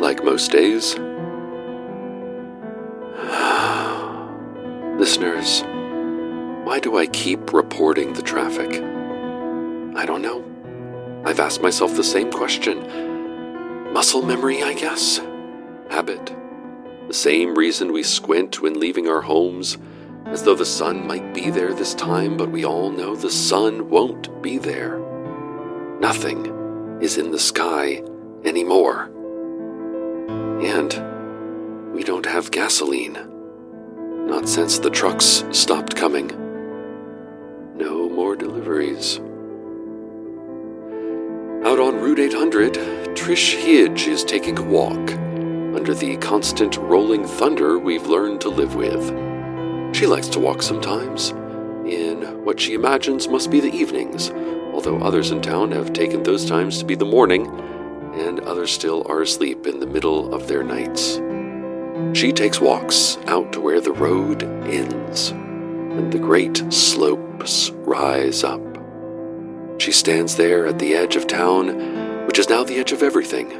like 0.00 0.24
most 0.24 0.51
days. 0.62 0.94
Listeners, 4.96 5.62
why 6.64 6.78
do 6.78 6.96
I 6.96 7.06
keep 7.06 7.52
reporting 7.52 8.12
the 8.12 8.22
traffic? 8.22 8.70
I 9.96 10.06
don't 10.06 10.22
know. 10.22 10.44
I've 11.24 11.40
asked 11.40 11.62
myself 11.62 11.96
the 11.96 12.04
same 12.04 12.30
question. 12.30 13.92
Muscle 13.92 14.22
memory, 14.22 14.62
I 14.62 14.74
guess? 14.74 15.20
Habit? 15.90 16.32
The 17.08 17.14
same 17.14 17.56
reason 17.56 17.92
we 17.92 18.04
squint 18.04 18.62
when 18.62 18.78
leaving 18.78 19.08
our 19.08 19.20
homes, 19.20 19.78
as 20.26 20.44
though 20.44 20.54
the 20.54 20.64
sun 20.64 21.04
might 21.08 21.34
be 21.34 21.50
there 21.50 21.74
this 21.74 21.94
time, 21.94 22.36
but 22.36 22.52
we 22.52 22.64
all 22.64 22.90
know 22.90 23.16
the 23.16 23.30
sun 23.30 23.90
won't 23.90 24.40
be 24.40 24.58
there. 24.58 25.00
Nothing 25.98 26.46
is 27.00 27.18
in 27.18 27.32
the 27.32 27.40
sky 27.40 28.04
anymore. 28.44 29.10
And 30.62 31.92
we 31.92 32.04
don't 32.04 32.26
have 32.26 32.50
gasoline. 32.52 33.18
Not 34.26 34.48
since 34.48 34.78
the 34.78 34.90
trucks 34.90 35.44
stopped 35.50 35.96
coming. 35.96 36.28
No 37.76 38.08
more 38.08 38.36
deliveries. 38.36 39.18
Out 41.66 41.80
on 41.80 42.00
Route 42.00 42.20
800, 42.20 42.74
Trish 43.16 43.56
Hidge 43.60 44.06
is 44.06 44.24
taking 44.24 44.56
a 44.58 44.62
walk 44.62 45.10
under 45.76 45.94
the 45.94 46.16
constant 46.18 46.76
rolling 46.76 47.26
thunder 47.26 47.78
we've 47.78 48.06
learned 48.06 48.40
to 48.42 48.48
live 48.48 48.76
with. 48.76 49.04
She 49.94 50.06
likes 50.06 50.28
to 50.28 50.40
walk 50.40 50.62
sometimes, 50.62 51.30
in 51.86 52.44
what 52.44 52.60
she 52.60 52.74
imagines 52.74 53.28
must 53.28 53.50
be 53.50 53.60
the 53.60 53.72
evenings, 53.74 54.30
although 54.72 54.98
others 54.98 55.32
in 55.32 55.42
town 55.42 55.72
have 55.72 55.92
taken 55.92 56.22
those 56.22 56.46
times 56.46 56.78
to 56.78 56.84
be 56.84 56.94
the 56.94 57.04
morning, 57.04 57.50
and 58.12 58.40
others 58.40 58.70
still 58.70 59.06
are 59.08 59.22
asleep 59.22 59.66
in 59.66 59.80
the 59.80 59.86
middle 59.86 60.34
of 60.34 60.48
their 60.48 60.62
nights. 60.62 61.20
She 62.18 62.32
takes 62.32 62.60
walks 62.60 63.16
out 63.26 63.52
to 63.52 63.60
where 63.60 63.80
the 63.80 63.92
road 63.92 64.42
ends 64.42 65.30
and 65.30 66.12
the 66.12 66.18
great 66.18 66.56
slopes 66.72 67.70
rise 67.70 68.44
up. 68.44 68.60
She 69.78 69.92
stands 69.92 70.36
there 70.36 70.66
at 70.66 70.78
the 70.78 70.94
edge 70.94 71.16
of 71.16 71.26
town, 71.26 72.26
which 72.26 72.38
is 72.38 72.48
now 72.48 72.64
the 72.64 72.78
edge 72.78 72.92
of 72.92 73.02
everything, 73.02 73.52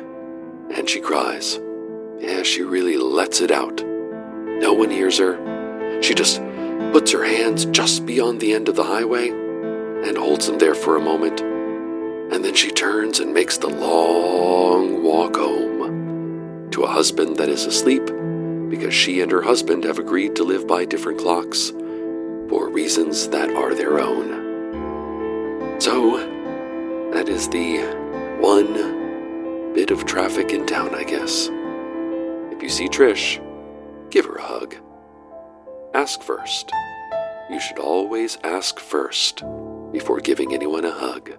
and 0.70 0.88
she 0.88 1.00
cries. 1.00 1.58
Yeah, 2.18 2.42
she 2.42 2.62
really 2.62 2.96
lets 2.96 3.40
it 3.40 3.50
out. 3.50 3.82
No 3.84 4.72
one 4.72 4.90
hears 4.90 5.18
her. 5.18 6.00
She 6.02 6.14
just 6.14 6.40
puts 6.92 7.12
her 7.12 7.24
hands 7.24 7.64
just 7.66 8.06
beyond 8.06 8.40
the 8.40 8.54
end 8.54 8.68
of 8.68 8.76
the 8.76 8.84
highway 8.84 9.28
and 9.28 10.16
holds 10.16 10.46
them 10.46 10.58
there 10.58 10.74
for 10.74 10.96
a 10.96 11.00
moment. 11.00 11.51
And 12.32 12.42
then 12.42 12.54
she 12.54 12.70
turns 12.70 13.20
and 13.20 13.34
makes 13.34 13.58
the 13.58 13.68
long 13.68 15.02
walk 15.02 15.36
home 15.36 16.70
to 16.70 16.84
a 16.84 16.88
husband 16.88 17.36
that 17.36 17.50
is 17.50 17.66
asleep 17.66 18.06
because 18.70 18.94
she 18.94 19.20
and 19.20 19.30
her 19.30 19.42
husband 19.42 19.84
have 19.84 19.98
agreed 19.98 20.34
to 20.36 20.42
live 20.42 20.66
by 20.66 20.86
different 20.86 21.20
clocks 21.20 21.70
for 22.48 22.70
reasons 22.70 23.28
that 23.28 23.50
are 23.50 23.74
their 23.74 24.00
own. 24.00 25.78
So, 25.78 26.16
that 27.12 27.28
is 27.28 27.50
the 27.50 27.82
one 28.40 29.74
bit 29.74 29.90
of 29.90 30.06
traffic 30.06 30.52
in 30.52 30.64
town, 30.64 30.94
I 30.94 31.04
guess. 31.04 31.50
If 32.50 32.62
you 32.62 32.70
see 32.70 32.88
Trish, 32.88 33.40
give 34.10 34.24
her 34.24 34.36
a 34.36 34.42
hug. 34.42 34.74
Ask 35.92 36.22
first. 36.22 36.72
You 37.50 37.60
should 37.60 37.78
always 37.78 38.38
ask 38.42 38.80
first 38.80 39.42
before 39.92 40.20
giving 40.20 40.54
anyone 40.54 40.86
a 40.86 40.90
hug. 40.90 41.32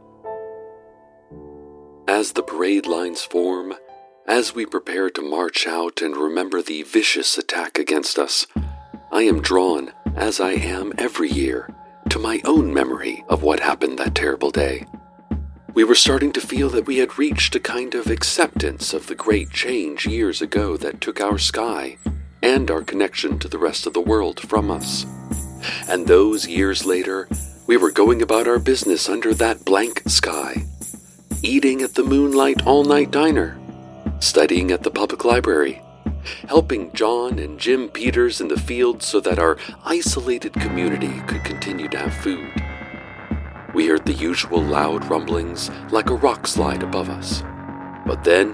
As 2.14 2.34
the 2.34 2.44
parade 2.44 2.86
lines 2.86 3.24
form, 3.24 3.74
as 4.28 4.54
we 4.54 4.68
prepare 4.68 5.10
to 5.10 5.22
march 5.24 5.66
out 5.66 6.00
and 6.00 6.16
remember 6.16 6.62
the 6.62 6.84
vicious 6.84 7.40
attack 7.40 7.80
against 7.80 8.20
us, 8.20 8.46
I 9.12 9.24
am 9.24 9.42
drawn, 9.42 9.94
as 10.16 10.40
I 10.40 10.52
am 10.52 10.94
every 11.00 11.32
year, 11.32 11.74
to 12.10 12.20
my 12.20 12.40
own 12.46 12.72
memory 12.72 13.26
of 13.30 13.42
what 13.42 13.62
happened 13.62 13.98
that 13.98 14.14
terrible 14.14 14.52
day. 14.52 14.86
We 15.74 15.84
were 15.84 15.96
starting 15.96 16.32
to 16.34 16.40
feel 16.40 16.70
that 16.70 16.86
we 16.86 16.98
had 16.98 17.18
reached 17.18 17.56
a 17.56 17.60
kind 17.60 17.96
of 17.96 18.06
acceptance 18.06 18.94
of 18.94 19.08
the 19.08 19.16
great 19.16 19.50
change 19.50 20.06
years 20.06 20.40
ago 20.40 20.78
that 20.78 21.02
took 21.02 21.20
our 21.20 21.40
sky 21.40 21.98
and 22.44 22.70
our 22.70 22.84
connection 22.84 23.40
to 23.40 23.48
the 23.48 23.58
rest 23.58 23.88
of 23.88 23.94
the 23.94 24.02
world 24.02 24.40
from 24.40 24.70
us. 24.70 25.08
And 25.90 26.06
those 26.06 26.48
years 26.48 26.86
later, 26.86 27.28
we 27.66 27.76
were 27.76 27.92
going 27.92 28.22
about 28.22 28.48
our 28.48 28.60
business 28.60 29.10
under 29.10 29.34
that 29.34 29.66
blank 29.66 30.04
sky, 30.06 30.68
eating 31.46 31.82
at 31.82 31.96
the 31.96 32.04
Moonlight 32.04 32.66
All 32.66 32.86
Night 32.86 33.12
Diner, 33.12 33.60
studying 34.20 34.72
at 34.72 34.84
the 34.84 34.90
public 34.90 35.26
library, 35.26 35.82
helping 36.48 36.94
John 36.94 37.38
and 37.38 37.60
Jim 37.60 37.90
Peters 37.90 38.40
in 38.40 38.48
the 38.48 38.58
fields 38.58 39.06
so 39.06 39.20
that 39.20 39.40
our 39.40 39.58
isolated 39.84 40.54
community 40.54 41.20
could 41.28 41.44
continue 41.44 41.90
to 41.90 41.98
have 41.98 42.14
food. 42.14 42.50
We 43.74 43.88
heard 43.88 44.06
the 44.06 44.14
usual 44.14 44.62
loud 44.62 45.04
rumblings 45.10 45.70
like 45.92 46.10
a 46.10 46.16
rock 46.16 46.48
slide 46.48 46.82
above 46.82 47.10
us. 47.10 47.44
But 48.06 48.24
then, 48.24 48.54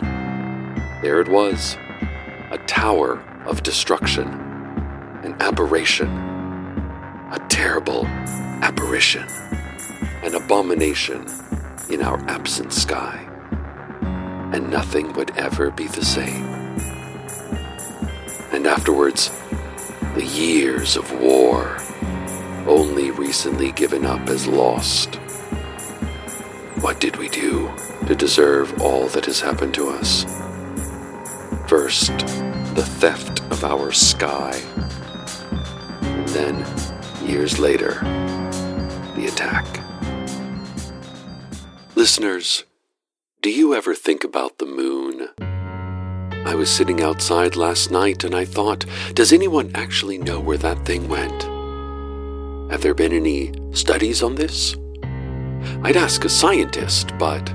there 1.04 1.22
it 1.22 1.30
was 1.30 1.78
a 2.50 2.58
tower 2.66 3.24
of 3.46 3.62
destruction, 3.62 4.28
an 5.24 5.36
aberration, 5.40 6.10
a 6.10 7.46
terrible 7.50 8.08
apparition, 8.08 9.28
an 10.24 10.34
abomination 10.34 11.28
in 11.90 12.02
our 12.02 12.20
absent 12.30 12.72
sky. 12.72 13.26
And 14.54 14.70
nothing 14.70 15.14
would 15.14 15.32
ever 15.38 15.72
be 15.72 15.88
the 15.88 16.06
same. 16.06 16.46
And 18.52 18.66
afterwards, 18.68 19.32
the 20.16 20.26
years 20.26 20.96
of 20.96 21.12
war, 21.20 21.78
only 22.68 23.12
recently 23.12 23.72
given 23.72 24.06
up 24.06 24.28
as 24.28 24.48
lost. 24.48 25.16
What 26.82 27.00
did 27.00 27.18
we 27.18 27.30
do 27.30 27.72
to 28.08 28.16
deserve 28.16 28.82
all 28.82 29.08
that 29.10 29.26
has 29.26 29.40
happened 29.40 29.74
to 29.76 29.90
us? 29.90 30.24
First, 31.68 32.18
the 32.76 32.86
theft 32.86 33.42
of 33.52 33.64
our 33.64 33.92
sky. 33.92 34.60
And 36.02 36.28
then, 36.30 36.66
years 37.28 37.60
later, 37.60 37.96
the 39.16 39.28
attack. 39.28 39.66
Listeners, 42.00 42.64
do 43.42 43.52
you 43.52 43.76
ever 43.76 43.94
think 43.94 44.24
about 44.24 44.58
the 44.58 44.66
moon? 44.66 45.28
I 46.48 46.56
was 46.56 46.72
sitting 46.72 47.02
outside 47.02 47.58
last 47.58 47.92
night 47.92 48.24
and 48.24 48.34
I 48.34 48.46
thought, 48.46 48.86
does 49.16 49.34
anyone 49.34 49.70
actually 49.76 50.18
know 50.18 50.40
where 50.40 50.58
that 50.60 50.86
thing 50.86 51.10
went? 51.10 51.44
Have 52.72 52.82
there 52.84 52.94
been 52.94 53.12
any 53.12 53.52
studies 53.74 54.24
on 54.24 54.36
this? 54.36 54.78
I'd 55.84 55.98
ask 55.98 56.24
a 56.24 56.30
scientist, 56.30 57.12
but 57.20 57.52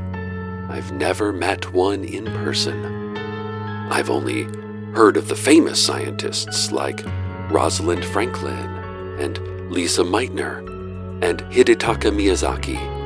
I've 0.68 0.92
never 0.92 1.32
met 1.32 1.72
one 1.72 2.04
in 2.04 2.26
person. 2.26 3.16
I've 3.90 4.10
only 4.10 4.42
heard 4.92 5.16
of 5.16 5.28
the 5.28 5.36
famous 5.36 5.82
scientists 5.82 6.70
like 6.70 7.02
Rosalind 7.50 8.04
Franklin 8.04 8.68
and 9.18 9.38
Lise 9.72 9.96
Meitner 9.96 10.58
and 11.22 11.38
Hidetaka 11.44 12.12
Miyazaki. 12.12 13.03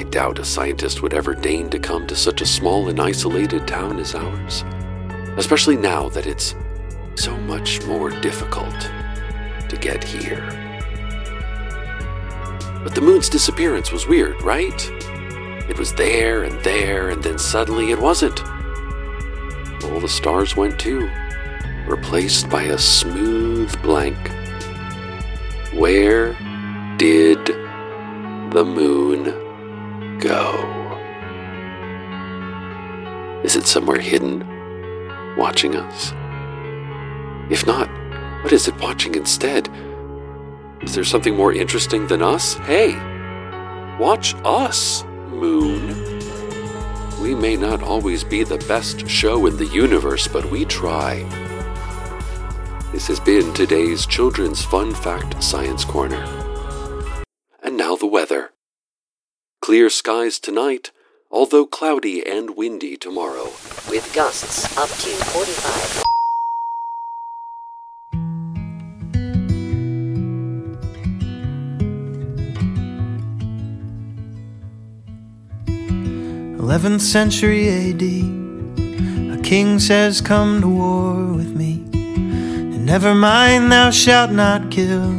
I 0.00 0.04
doubt 0.04 0.38
a 0.38 0.46
scientist 0.46 1.02
would 1.02 1.12
ever 1.12 1.34
deign 1.34 1.68
to 1.68 1.78
come 1.78 2.06
to 2.06 2.16
such 2.16 2.40
a 2.40 2.46
small 2.46 2.88
and 2.88 2.98
isolated 2.98 3.68
town 3.68 3.98
as 3.98 4.14
ours, 4.14 4.64
especially 5.36 5.76
now 5.76 6.08
that 6.08 6.26
it's 6.26 6.54
so 7.16 7.36
much 7.36 7.84
more 7.84 8.08
difficult 8.08 8.80
to 9.68 9.76
get 9.78 10.02
here. 10.02 10.40
But 12.82 12.94
the 12.94 13.02
moon's 13.02 13.28
disappearance 13.28 13.92
was 13.92 14.06
weird, 14.06 14.40
right? 14.40 14.90
It 15.68 15.78
was 15.78 15.92
there 15.92 16.44
and 16.44 16.58
there, 16.64 17.10
and 17.10 17.22
then 17.22 17.38
suddenly 17.38 17.90
it 17.90 18.00
wasn't. 18.00 18.42
All 19.84 20.00
the 20.00 20.08
stars 20.08 20.56
went 20.56 20.80
too, 20.80 21.10
replaced 21.86 22.48
by 22.48 22.62
a 22.62 22.78
smooth 22.78 23.70
blank. 23.82 24.16
Where 25.74 26.32
did 26.96 27.44
the 28.54 28.64
moon 28.64 29.49
go? 30.20 30.66
Is 33.42 33.56
it 33.56 33.66
somewhere 33.66 33.98
hidden, 33.98 34.46
watching 35.36 35.74
us? 35.74 36.12
If 37.50 37.66
not, 37.66 37.88
what 38.42 38.52
is 38.52 38.68
it 38.68 38.78
watching 38.80 39.14
instead? 39.14 39.68
Is 40.82 40.94
there 40.94 41.04
something 41.04 41.34
more 41.34 41.52
interesting 41.52 42.06
than 42.06 42.22
us? 42.22 42.54
Hey, 42.54 42.94
watch 43.98 44.34
us, 44.44 45.04
moon. 45.28 46.20
We 47.20 47.34
may 47.34 47.56
not 47.56 47.82
always 47.82 48.24
be 48.24 48.44
the 48.44 48.58
best 48.68 49.08
show 49.08 49.46
in 49.46 49.56
the 49.56 49.66
universe, 49.66 50.26
but 50.28 50.50
we 50.50 50.64
try. 50.64 51.24
This 52.92 53.06
has 53.08 53.20
been 53.20 53.52
today's 53.52 54.06
Children's 54.06 54.62
Fun 54.64 54.94
Fact 54.94 55.42
Science 55.42 55.84
Corner. 55.84 56.39
Clear 59.70 59.86
skies 59.88 60.40
tonight, 60.40 60.90
although 61.30 61.64
cloudy 61.64 62.26
and 62.26 62.56
windy 62.56 62.96
tomorrow. 62.96 63.52
with 63.88 64.10
gusts 64.12 64.66
up 64.76 64.88
to 64.88 65.10
45. 65.30 66.02
Eleventh 76.58 77.00
century 77.00 77.68
AD, 77.68 78.02
a 78.02 79.40
king 79.44 79.78
says, 79.78 80.20
Come 80.20 80.62
to 80.62 80.68
war 80.68 81.32
with 81.32 81.54
me. 81.54 81.84
And 81.94 82.84
never 82.84 83.14
mind, 83.14 83.70
thou 83.70 83.90
shalt 83.92 84.32
not 84.32 84.72
kill. 84.72 85.12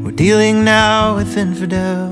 We're 0.00 0.12
dealing 0.12 0.62
now 0.62 1.16
with 1.16 1.36
infidels. 1.36 2.09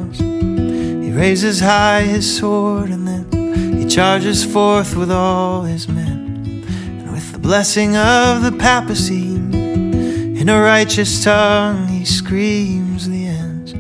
Raises 1.19 1.59
high 1.59 2.03
his 2.03 2.39
sword 2.39 2.91
and 2.91 3.09
then 3.09 3.77
he 3.77 3.89
charges 3.89 4.45
forth 4.45 4.95
with 4.95 5.11
all 5.11 5.63
his 5.63 5.89
men. 5.89 6.63
And 6.65 7.11
with 7.11 7.33
the 7.33 7.41
blessing 7.41 7.97
of 7.97 8.45
the 8.45 8.53
papacy, 8.53 9.35
in 9.35 10.49
a 10.49 10.61
righteous 10.61 11.25
tongue 11.25 11.89
he 11.89 12.05
screams 12.05 13.09
the 13.09 13.27
ends. 13.27 13.75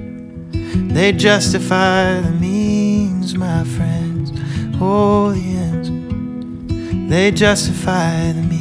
They 0.92 1.12
justify 1.12 2.20
the 2.20 2.32
means, 2.32 3.36
my 3.36 3.62
friends. 3.62 4.32
Oh, 4.80 5.30
the 5.30 5.40
ends. 5.40 7.08
They 7.08 7.30
justify 7.30 8.32
the 8.32 8.42
means. 8.42 8.57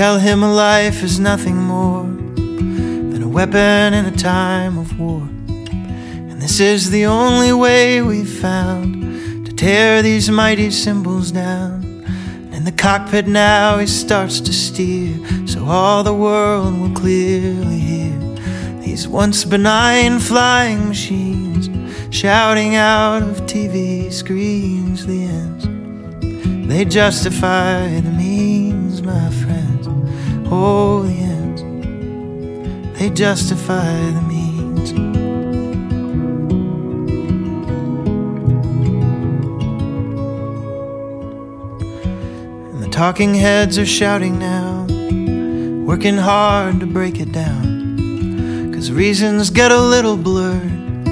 Tell 0.00 0.18
him 0.18 0.42
a 0.42 0.50
life 0.50 1.02
is 1.02 1.20
nothing 1.20 1.56
more 1.58 2.04
than 2.04 3.22
a 3.22 3.28
weapon 3.28 3.92
in 3.92 4.06
a 4.06 4.16
time 4.16 4.78
of 4.78 4.98
war. 4.98 5.20
And 5.20 6.40
this 6.40 6.58
is 6.58 6.88
the 6.88 7.04
only 7.04 7.52
way 7.52 8.00
we've 8.00 8.40
found 8.40 9.44
to 9.44 9.52
tear 9.52 10.00
these 10.00 10.30
mighty 10.30 10.70
symbols 10.70 11.30
down. 11.32 11.84
In 12.50 12.64
the 12.64 12.72
cockpit 12.72 13.26
now 13.26 13.76
he 13.76 13.86
starts 13.86 14.40
to 14.40 14.54
steer, 14.54 15.18
so 15.46 15.66
all 15.66 16.02
the 16.02 16.14
world 16.14 16.80
will 16.80 16.94
clearly 16.94 17.78
hear 17.78 18.18
these 18.80 19.06
once 19.06 19.44
benign 19.44 20.18
flying 20.18 20.88
machines 20.88 21.68
shouting 22.10 22.74
out 22.74 23.22
of 23.22 23.42
TV 23.42 24.10
screens 24.10 25.04
the 25.04 25.24
ends. 25.24 26.68
They 26.68 26.86
justify 26.86 28.00
the 28.00 28.12
means, 28.12 29.02
my 29.02 29.28
friends. 29.28 29.49
Oh, 30.52 31.02
the 31.02 31.12
ends. 31.12 31.62
They 32.98 33.08
justify 33.08 33.94
the 34.10 34.20
means. 34.22 34.90
And 42.72 42.82
the 42.82 42.88
talking 42.88 43.34
heads 43.34 43.78
are 43.78 43.86
shouting 43.86 44.40
now, 44.40 44.86
working 45.86 46.16
hard 46.16 46.80
to 46.80 46.86
break 46.86 47.20
it 47.20 47.30
down. 47.30 48.72
Cause 48.74 48.90
reasons 48.90 49.50
get 49.50 49.70
a 49.70 49.80
little 49.80 50.16
blurred 50.16 51.06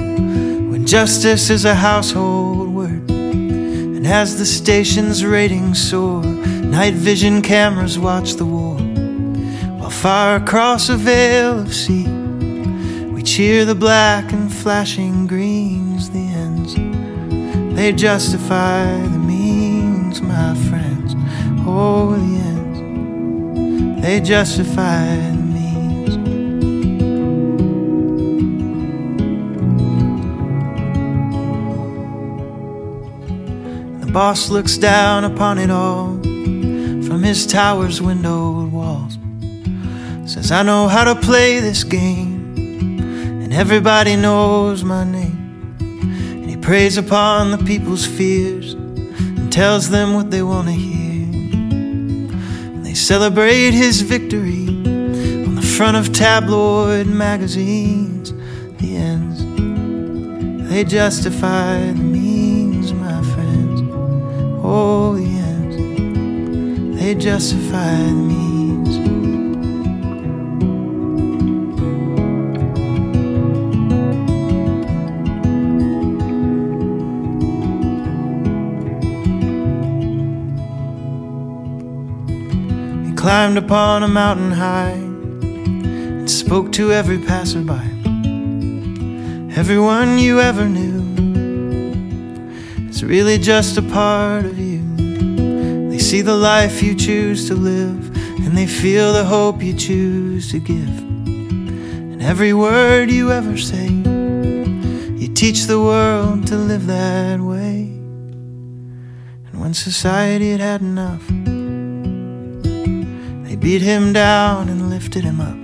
when 0.69 0.85
justice 0.85 1.49
is 1.49 1.63
a 1.63 1.75
household 1.75 2.73
word. 2.73 3.09
And 3.09 4.05
as 4.05 4.37
the 4.37 4.45
station's 4.45 5.23
ratings 5.23 5.81
soar, 5.81 6.23
night 6.23 6.95
vision 6.95 7.41
cameras 7.41 7.97
watch 7.97 8.33
the 8.33 8.45
war. 8.45 8.58
Far 9.91 10.37
across 10.37 10.87
a 10.87 10.95
veil 10.95 11.59
of 11.59 11.73
sea, 11.73 12.07
we 13.13 13.21
cheer 13.21 13.65
the 13.65 13.75
black 13.75 14.31
and 14.31 14.49
flashing 14.51 15.27
greens, 15.27 16.09
the 16.11 16.19
ends. 16.19 16.75
They 17.75 17.91
justify 17.91 18.95
the 18.95 19.19
means, 19.19 20.21
my 20.21 20.55
friends. 20.69 21.15
Oh, 21.67 22.11
the 22.15 22.37
ends. 22.37 24.01
They 24.01 24.21
justify 24.21 25.17
the 25.17 25.33
means. 25.33 26.15
The 34.05 34.11
boss 34.13 34.49
looks 34.49 34.77
down 34.77 35.25
upon 35.25 35.57
it 35.57 35.69
all 35.69 36.17
from 36.21 37.21
his 37.21 37.45
tower's 37.45 38.01
walls. 38.01 38.48
Says, 40.29 40.51
I 40.51 40.61
know 40.61 40.87
how 40.87 41.05
to 41.11 41.19
play 41.19 41.59
this 41.59 41.83
game, 41.83 42.53
and 42.55 43.51
everybody 43.51 44.15
knows 44.15 44.83
my 44.83 45.03
name. 45.03 45.75
And 45.79 46.47
he 46.47 46.55
preys 46.55 46.97
upon 46.99 47.49
the 47.49 47.57
people's 47.57 48.05
fears 48.05 48.73
and 48.73 49.51
tells 49.51 49.89
them 49.89 50.13
what 50.13 50.29
they 50.29 50.43
want 50.43 50.67
to 50.67 50.73
hear. 50.73 51.23
And 51.33 52.85
they 52.85 52.93
celebrate 52.93 53.71
his 53.71 54.01
victory 54.01 54.67
on 54.67 55.55
the 55.55 55.63
front 55.63 55.97
of 55.97 56.13
tabloid 56.13 57.07
magazines. 57.07 58.31
The 58.77 58.97
ends, 58.97 59.39
they 60.69 60.83
justify 60.83 61.79
the 61.87 61.93
means, 61.95 62.93
my 62.93 63.19
friends. 63.33 63.81
Oh, 64.63 65.15
the 65.15 65.25
ends, 65.25 67.01
they 67.01 67.15
justify 67.15 67.95
the 67.95 68.13
means. 68.13 68.48
Climbed 83.19 83.57
upon 83.57 84.01
a 84.01 84.07
mountain 84.07 84.49
high 84.49 84.91
and 84.91 86.31
spoke 86.31 86.71
to 86.71 86.93
every 86.93 87.19
passerby, 87.19 87.73
everyone 89.57 90.17
you 90.17 90.39
ever 90.39 90.63
knew. 90.63 91.03
It's 92.87 93.03
really 93.03 93.37
just 93.37 93.77
a 93.77 93.81
part 93.81 94.45
of 94.45 94.57
you. 94.57 94.79
They 95.89 95.99
see 95.99 96.21
the 96.21 96.37
life 96.37 96.81
you 96.81 96.95
choose 96.95 97.49
to 97.49 97.55
live, 97.55 98.15
and 98.45 98.57
they 98.57 98.65
feel 98.65 99.11
the 99.11 99.25
hope 99.25 99.61
you 99.61 99.73
choose 99.73 100.49
to 100.51 100.59
give. 100.59 100.77
And 100.77 102.23
every 102.23 102.53
word 102.53 103.11
you 103.11 103.33
ever 103.33 103.57
say, 103.57 103.87
you 105.19 105.27
teach 105.33 105.65
the 105.65 105.81
world 105.81 106.47
to 106.47 106.55
live 106.55 106.87
that 106.87 107.41
way. 107.41 107.81
And 109.51 109.59
when 109.59 109.73
society 109.73 110.51
had 110.51 110.61
had 110.61 110.79
enough, 110.79 111.29
beat 113.59 113.81
him 113.81 114.13
down 114.13 114.69
and 114.69 114.89
lifted 114.89 115.23
him 115.23 115.41
up. 115.41 115.57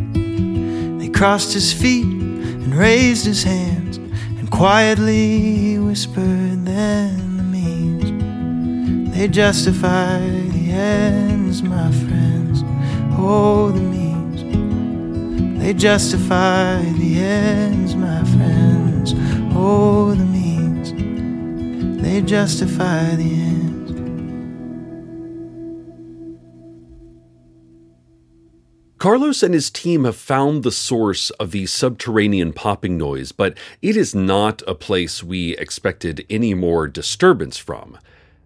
They 1.00 1.08
crossed 1.10 1.54
his 1.54 1.72
feet 1.72 2.04
and 2.06 2.76
raised 2.76 3.26
his 3.26 3.44
hands, 3.44 3.98
and 3.98 4.52
quietly 4.52 5.40
he 5.40 5.80
whispered, 5.80 6.66
Then 6.66 7.38
the 7.38 7.44
means. 7.44 9.16
They 9.16 9.28
justify 9.30 10.20
the 10.20 10.72
ends, 10.72 11.64
my 11.64 11.92
friends. 11.92 12.64
Oh, 13.18 13.72
the 13.72 13.80
means. 13.80 15.62
They 15.62 15.74
justify 15.74 16.84
the 16.84 17.20
ends, 17.20 17.96
my 17.96 18.24
friends. 18.24 19.14
Oh, 19.56 20.14
the 20.14 20.26
means. 20.26 20.92
They 22.02 22.22
justify 22.22 23.16
the 23.16 23.24
ends. 23.24 23.55
Carlos 29.06 29.44
and 29.44 29.54
his 29.54 29.70
team 29.70 30.04
have 30.04 30.16
found 30.16 30.64
the 30.64 30.72
source 30.72 31.30
of 31.30 31.52
the 31.52 31.68
subterranean 31.68 32.52
popping 32.52 32.98
noise, 32.98 33.32
but 33.32 33.56
it 33.80 33.96
is 33.96 34.16
not 34.16 34.64
a 34.66 34.74
place 34.74 35.24
we 35.24 35.56
expected 35.58 36.26
any 36.28 36.56
more 36.56 36.88
disturbance 36.88 37.56
from. 37.56 38.00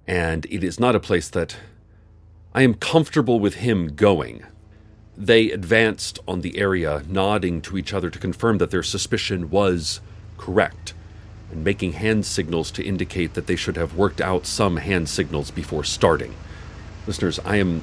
And 0.06 0.46
it 0.48 0.62
is 0.62 0.78
not 0.78 0.98
a 0.98 1.00
place 1.00 1.30
that 1.30 1.56
I 2.54 2.64
am 2.64 2.74
comfortable 2.74 3.40
with 3.40 3.56
him 3.56 3.96
going. 3.96 4.44
They 5.16 5.50
advanced 5.50 6.20
on 6.28 6.42
the 6.42 6.58
area, 6.58 7.04
nodding 7.08 7.62
to 7.62 7.78
each 7.78 7.94
other 7.94 8.10
to 8.10 8.20
confirm 8.20 8.58
that 8.58 8.70
their 8.70 8.84
suspicion 8.84 9.50
was 9.50 10.02
correct, 10.38 10.94
and 11.52 11.64
making 11.64 11.94
hand 11.94 12.26
signals 12.26 12.70
to 12.72 12.84
indicate 12.84 13.34
that 13.36 13.48
they 13.48 13.56
should 13.56 13.78
have 13.78 13.96
worked 13.96 14.20
out 14.20 14.46
some 14.46 14.76
hand 14.76 15.08
signals 15.08 15.52
before 15.52 15.86
starting. 15.86 16.36
Listeners, 17.08 17.40
I 17.46 17.56
am 17.56 17.82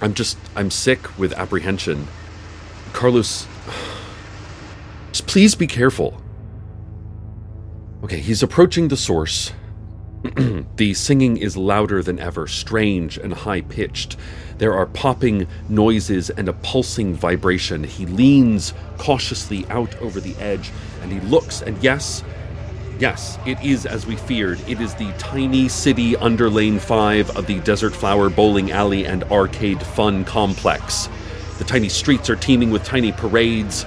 I'm 0.00 0.14
just 0.14 0.38
I'm 0.54 0.70
sick 0.70 1.18
with 1.18 1.32
apprehension. 1.32 2.06
Carlos 2.92 3.46
just 5.08 5.26
please 5.26 5.54
be 5.54 5.66
careful. 5.66 6.20
Okay, 8.04 8.20
he's 8.20 8.42
approaching 8.42 8.88
the 8.88 8.96
source. 8.96 9.52
the 10.76 10.94
singing 10.94 11.36
is 11.36 11.56
louder 11.56 12.02
than 12.02 12.18
ever, 12.18 12.46
strange 12.46 13.18
and 13.18 13.32
high 13.32 13.60
pitched. 13.60 14.16
There 14.58 14.74
are 14.74 14.86
popping 14.86 15.46
noises 15.68 16.30
and 16.30 16.48
a 16.48 16.52
pulsing 16.52 17.14
vibration. 17.14 17.84
He 17.84 18.06
leans 18.06 18.74
cautiously 18.98 19.66
out 19.68 19.96
over 20.00 20.20
the 20.20 20.36
edge 20.36 20.70
and 21.02 21.12
he 21.12 21.20
looks, 21.20 21.62
and 21.62 21.80
yes, 21.82 22.22
Yes, 22.98 23.38
it 23.46 23.62
is 23.62 23.86
as 23.86 24.06
we 24.06 24.16
feared. 24.16 24.60
It 24.68 24.80
is 24.80 24.92
the 24.96 25.12
tiny 25.18 25.68
city 25.68 26.16
under 26.16 26.50
Lane 26.50 26.80
5 26.80 27.36
of 27.36 27.46
the 27.46 27.60
Desert 27.60 27.94
Flower 27.94 28.28
Bowling 28.28 28.72
Alley 28.72 29.06
and 29.06 29.22
Arcade 29.24 29.80
Fun 29.80 30.24
Complex. 30.24 31.08
The 31.58 31.64
tiny 31.64 31.88
streets 31.88 32.28
are 32.28 32.34
teeming 32.34 32.72
with 32.72 32.82
tiny 32.82 33.12
parades. 33.12 33.86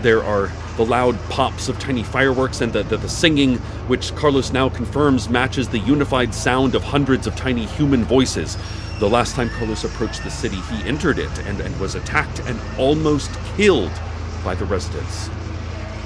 There 0.00 0.24
are 0.24 0.50
the 0.78 0.86
loud 0.86 1.18
pops 1.28 1.68
of 1.68 1.78
tiny 1.78 2.02
fireworks 2.02 2.62
and 2.62 2.72
the, 2.72 2.82
the, 2.82 2.96
the 2.96 3.10
singing, 3.10 3.56
which 3.88 4.14
Carlos 4.14 4.50
now 4.50 4.70
confirms 4.70 5.28
matches 5.28 5.68
the 5.68 5.80
unified 5.80 6.32
sound 6.32 6.74
of 6.74 6.82
hundreds 6.82 7.26
of 7.26 7.36
tiny 7.36 7.66
human 7.66 8.04
voices. 8.04 8.56
The 9.00 9.08
last 9.08 9.34
time 9.34 9.50
Carlos 9.50 9.84
approached 9.84 10.24
the 10.24 10.30
city, 10.30 10.56
he 10.56 10.88
entered 10.88 11.18
it 11.18 11.38
and, 11.40 11.60
and 11.60 11.78
was 11.78 11.94
attacked 11.94 12.40
and 12.46 12.58
almost 12.78 13.30
killed 13.54 13.92
by 14.42 14.54
the 14.54 14.64
residents. 14.64 15.28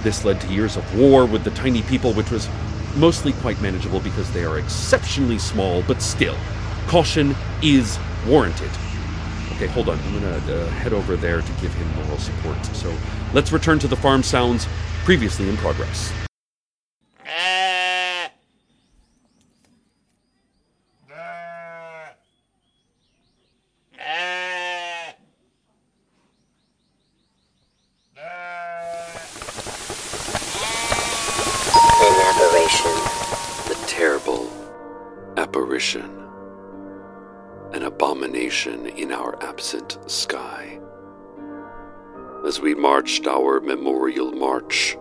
This 0.03 0.25
led 0.25 0.41
to 0.41 0.49
years 0.49 0.77
of 0.77 0.99
war 0.99 1.27
with 1.27 1.45
the 1.45 1.51
tiny 1.51 1.83
people, 1.83 2.13
which 2.15 2.31
was 2.31 2.49
mostly 2.97 3.33
quite 3.35 3.61
manageable 3.61 4.01
because 4.01 4.31
they 4.33 4.45
are 4.45 4.59
exceptionally 4.59 5.39
small, 5.39 5.83
but 5.83 6.01
still, 6.01 6.37
caution 6.87 7.35
is 7.63 7.99
warranted. 8.27 8.71
Okay, 9.53 9.67
hold 9.67 9.91
on. 9.91 9.99
I'm 9.99 10.21
going 10.21 10.43
to 10.47 10.63
uh, 10.63 10.71
head 10.71 10.95
over 10.95 11.17
there 11.17 11.43
to 11.43 11.53
give 11.61 11.73
him 11.75 11.89
moral 12.03 12.19
support. 12.19 12.65
So 12.67 12.95
let's 13.35 13.53
return 13.53 13.79
to 13.81 13.89
the 13.89 13.97
farm 13.97 14.23
sounds 14.23 14.67
previously 15.05 15.49
in 15.49 15.57
progress. 15.59 16.13
Absent 39.61 39.99
sky. 40.07 40.81
As 42.47 42.63
we 42.63 42.75
marched 42.75 43.27
our 43.27 43.61
memorial 43.61 44.33
march 44.33 44.97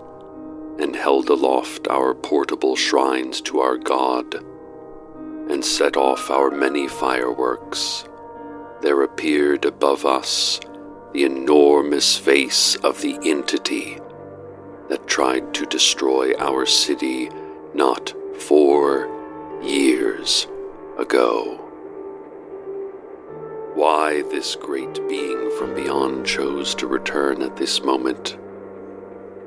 and 0.79 0.93
held 0.93 1.29
aloft 1.29 1.87
our 1.87 2.13
portable 2.13 2.75
shrines 2.75 3.39
to 3.43 3.61
our 3.61 3.77
God 3.77 4.35
and 5.49 5.63
set 5.63 5.95
off 5.95 6.29
our 6.29 6.51
many 6.51 6.89
fireworks, 6.89 8.03
there 8.81 9.03
appeared 9.03 9.63
above 9.63 10.05
us 10.05 10.59
the 11.13 11.23
enormous 11.23 12.17
face 12.17 12.75
of 12.83 13.01
the 13.01 13.17
entity 13.23 13.97
that 14.89 15.07
tried 15.07 15.53
to 15.53 15.65
destroy 15.67 16.33
our 16.37 16.65
city 16.65 17.29
not 17.73 18.13
four 18.37 19.07
years 19.63 20.47
ago. 20.97 21.68
Why 23.79 24.23
this 24.23 24.57
great 24.57 24.99
being 25.07 25.49
from 25.57 25.73
beyond 25.73 26.25
chose 26.25 26.75
to 26.75 26.85
return 26.85 27.41
at 27.41 27.55
this 27.55 27.81
moment, 27.81 28.37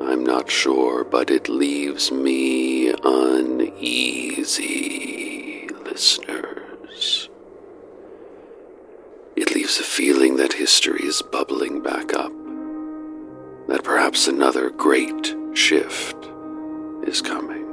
I'm 0.01 0.25
not 0.25 0.51
sure, 0.51 1.05
but 1.05 1.31
it 1.31 1.51
leaves 1.51 2.11
me 2.11 2.95
uneasy, 3.05 4.49
listeners. 5.85 7.29
It 9.37 9.55
leaves 9.55 9.79
a 9.79 9.83
feeling 9.83 10.37
that 10.37 10.55
history 10.55 11.03
is 11.05 11.21
bubbling 11.21 11.83
back 11.83 12.15
up 12.15 12.33
that 13.69 13.85
perhaps 13.85 14.29
another 14.29 14.71
great 14.71 15.37
shift 15.53 16.17
is 17.03 17.21
coming. 17.21 17.67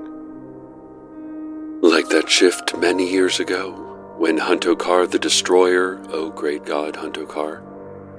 Like 1.82 2.10
that 2.10 2.30
shift 2.30 2.76
many 2.78 3.10
years 3.10 3.39
ago, 3.39 3.86
when 4.19 4.38
Huntokar 4.38 5.10
the 5.10 5.17
Destroyer, 5.17 5.97
O 6.10 6.29
great 6.29 6.65
god 6.65 6.95
Huntokar, 6.95 7.63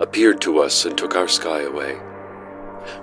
appeared 0.01 0.41
to 0.41 0.59
us 0.59 0.87
and 0.87 0.97
took 0.97 1.15
our 1.15 1.29
sky 1.29 1.61
away. 1.61 2.01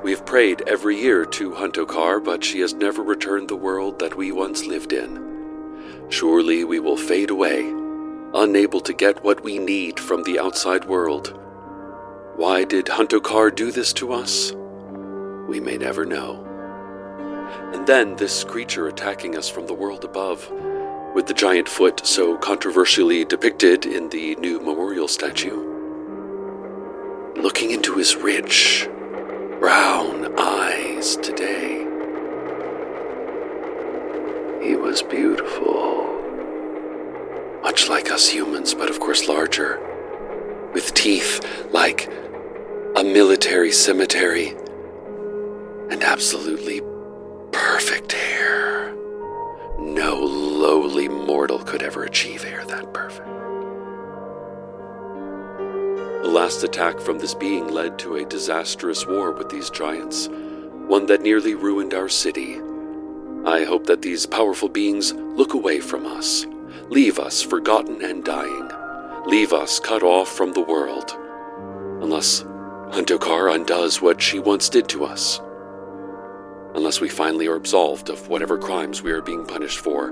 We 0.01 0.09
have 0.09 0.25
prayed 0.25 0.63
every 0.65 0.99
year 0.99 1.23
to 1.23 1.51
Huntokar, 1.51 2.23
but 2.23 2.43
she 2.43 2.59
has 2.61 2.73
never 2.73 3.03
returned 3.03 3.49
the 3.49 3.55
world 3.55 3.99
that 3.99 4.17
we 4.17 4.31
once 4.31 4.65
lived 4.65 4.93
in. 4.93 5.23
surely 6.09 6.63
we 6.63 6.79
will 6.79 6.97
fade 6.97 7.29
away, 7.29 7.71
unable 8.33 8.79
to 8.79 8.93
get 8.93 9.23
what 9.23 9.43
we 9.43 9.59
need 9.59 9.99
from 9.99 10.23
the 10.23 10.39
outside 10.39 10.85
world. 10.85 11.39
Why 12.35 12.63
did 12.63 12.87
Huntokar 12.87 13.55
do 13.55 13.71
this 13.71 13.93
to 13.93 14.11
us? 14.11 14.53
We 15.47 15.59
may 15.59 15.77
never 15.77 16.03
know. 16.03 16.43
And 17.73 17.85
then 17.85 18.15
this 18.15 18.43
creature 18.43 18.87
attacking 18.87 19.37
us 19.37 19.47
from 19.49 19.67
the 19.67 19.73
world 19.73 20.03
above, 20.03 20.51
with 21.13 21.27
the 21.27 21.33
giant 21.33 21.67
foot 21.67 22.05
so 22.05 22.37
controversially 22.37 23.25
depicted 23.25 23.85
in 23.85 24.09
the 24.09 24.35
new 24.35 24.59
memorial 24.59 25.07
statue. 25.07 25.75
Looking 27.35 27.71
into 27.71 27.95
his 27.95 28.15
rich, 28.15 28.87
brown 29.59 30.37
eyes 30.39 31.17
today. 31.17 31.79
He 34.61 34.75
was 34.75 35.01
beautiful. 35.01 36.05
Much 37.63 37.89
like 37.89 38.11
us 38.11 38.27
humans, 38.27 38.73
but 38.73 38.89
of 38.89 38.99
course 38.99 39.27
larger. 39.27 39.79
With 40.73 40.93
teeth 40.93 41.43
like 41.71 42.11
a 42.95 43.03
military 43.03 43.71
cemetery. 43.71 44.55
And 45.89 46.03
absolutely 46.03 46.81
perfect 47.51 48.11
hair. 48.11 48.93
No 49.79 50.46
lowly 50.57 51.07
mortal 51.07 51.59
could 51.59 51.83
ever 51.83 52.03
achieve 52.03 52.43
hair 52.43 52.65
that 52.65 52.91
perfect. 52.91 53.27
The 56.23 56.31
last 56.33 56.63
attack 56.63 56.99
from 56.99 57.19
this 57.19 57.35
being 57.35 57.67
led 57.67 57.99
to 57.99 58.15
a 58.15 58.25
disastrous 58.25 59.05
war 59.05 59.31
with 59.31 59.49
these 59.49 59.69
giants, 59.69 60.27
one 60.87 61.05
that 61.05 61.21
nearly 61.21 61.53
ruined 61.53 61.93
our 61.93 62.09
city. 62.09 62.59
I 63.45 63.65
hope 63.65 63.85
that 63.85 64.01
these 64.01 64.25
powerful 64.25 64.67
beings 64.67 65.13
look 65.13 65.53
away 65.53 65.79
from 65.79 66.07
us, 66.07 66.47
leave 66.89 67.19
us 67.19 67.43
forgotten 67.43 68.03
and 68.03 68.25
dying, 68.25 68.71
leave 69.27 69.53
us 69.53 69.79
cut 69.79 70.01
off 70.01 70.27
from 70.27 70.53
the 70.53 70.61
world. 70.61 71.15
Unless 72.01 72.41
Huntokar 72.91 73.53
undoes 73.53 74.01
what 74.01 74.19
she 74.21 74.39
once 74.39 74.69
did 74.69 74.89
to 74.89 75.05
us. 75.05 75.39
Unless 76.77 77.01
we 77.01 77.09
finally 77.09 77.47
are 77.47 77.55
absolved 77.55 78.07
of 78.07 78.29
whatever 78.29 78.55
crimes 78.55 79.01
we 79.01 79.11
are 79.11 79.21
being 79.21 79.47
punished 79.47 79.79
for. 79.79 80.11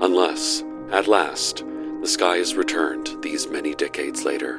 Unless, 0.00 0.64
at 0.90 1.06
last, 1.06 1.64
the 2.00 2.08
sky 2.08 2.36
is 2.36 2.54
returned 2.54 3.14
these 3.20 3.46
many 3.48 3.74
decades 3.74 4.24
later. 4.24 4.56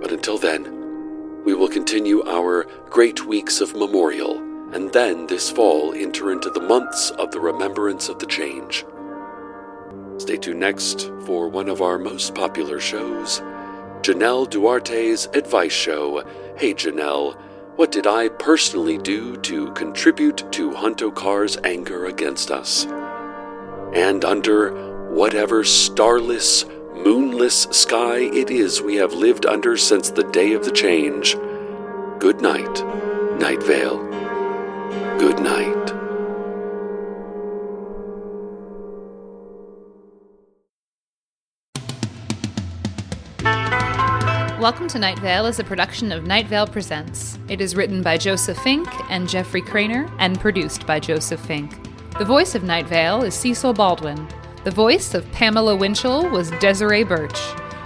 But 0.00 0.12
until 0.12 0.38
then, 0.38 1.42
we 1.44 1.52
will 1.52 1.68
continue 1.68 2.26
our 2.26 2.64
great 2.88 3.26
weeks 3.26 3.60
of 3.60 3.76
memorial, 3.76 4.38
and 4.72 4.90
then 4.94 5.26
this 5.26 5.50
fall 5.50 5.92
enter 5.92 6.32
into 6.32 6.48
the 6.48 6.62
months 6.62 7.10
of 7.10 7.30
the 7.30 7.40
remembrance 7.40 8.08
of 8.08 8.18
the 8.18 8.26
change. 8.26 8.86
Stay 10.16 10.38
tuned 10.38 10.58
next 10.58 11.12
for 11.26 11.48
one 11.50 11.68
of 11.68 11.82
our 11.82 11.98
most 11.98 12.34
popular 12.34 12.80
shows, 12.80 13.40
Janelle 14.00 14.48
Duarte's 14.48 15.26
Advice 15.34 15.72
Show. 15.72 16.24
Hey 16.56 16.72
Janelle, 16.72 17.36
what 17.76 17.90
did 17.90 18.06
I 18.06 18.28
personally 18.28 18.98
do 18.98 19.36
to 19.38 19.72
contribute 19.72 20.50
to 20.52 20.70
Huntokar's 20.70 21.58
anger 21.64 22.06
against 22.06 22.50
us? 22.52 22.86
And 23.92 24.24
under 24.24 25.10
whatever 25.10 25.64
starless, 25.64 26.64
moonless 26.94 27.62
sky 27.70 28.18
it 28.18 28.50
is 28.50 28.80
we 28.80 28.94
have 28.96 29.12
lived 29.12 29.44
under 29.44 29.76
since 29.76 30.10
the 30.10 30.24
day 30.24 30.52
of 30.52 30.64
the 30.64 30.70
change, 30.70 31.36
good 32.20 32.40
night, 32.40 32.84
Night 33.40 33.62
Vale. 33.64 33.98
Good 35.18 35.40
night. 35.40 35.83
Welcome 44.64 44.88
to 44.88 44.98
Night 44.98 45.18
Vale 45.18 45.44
is 45.44 45.58
a 45.58 45.64
production 45.64 46.10
of 46.10 46.26
Night 46.26 46.46
Vale 46.46 46.66
Presents. 46.66 47.38
It 47.48 47.60
is 47.60 47.76
written 47.76 48.00
by 48.00 48.16
Joseph 48.16 48.56
Fink 48.60 48.88
and 49.10 49.28
Jeffrey 49.28 49.60
Cranor 49.60 50.10
and 50.18 50.40
produced 50.40 50.86
by 50.86 50.98
Joseph 50.98 51.40
Fink. 51.40 51.76
The 52.16 52.24
voice 52.24 52.54
of 52.54 52.64
Night 52.64 52.86
Vale 52.86 53.24
is 53.24 53.34
Cecil 53.34 53.74
Baldwin. 53.74 54.26
The 54.64 54.70
voice 54.70 55.12
of 55.12 55.30
Pamela 55.32 55.76
Winchell 55.76 56.30
was 56.30 56.50
Desiree 56.52 57.04
Burch. 57.04 57.38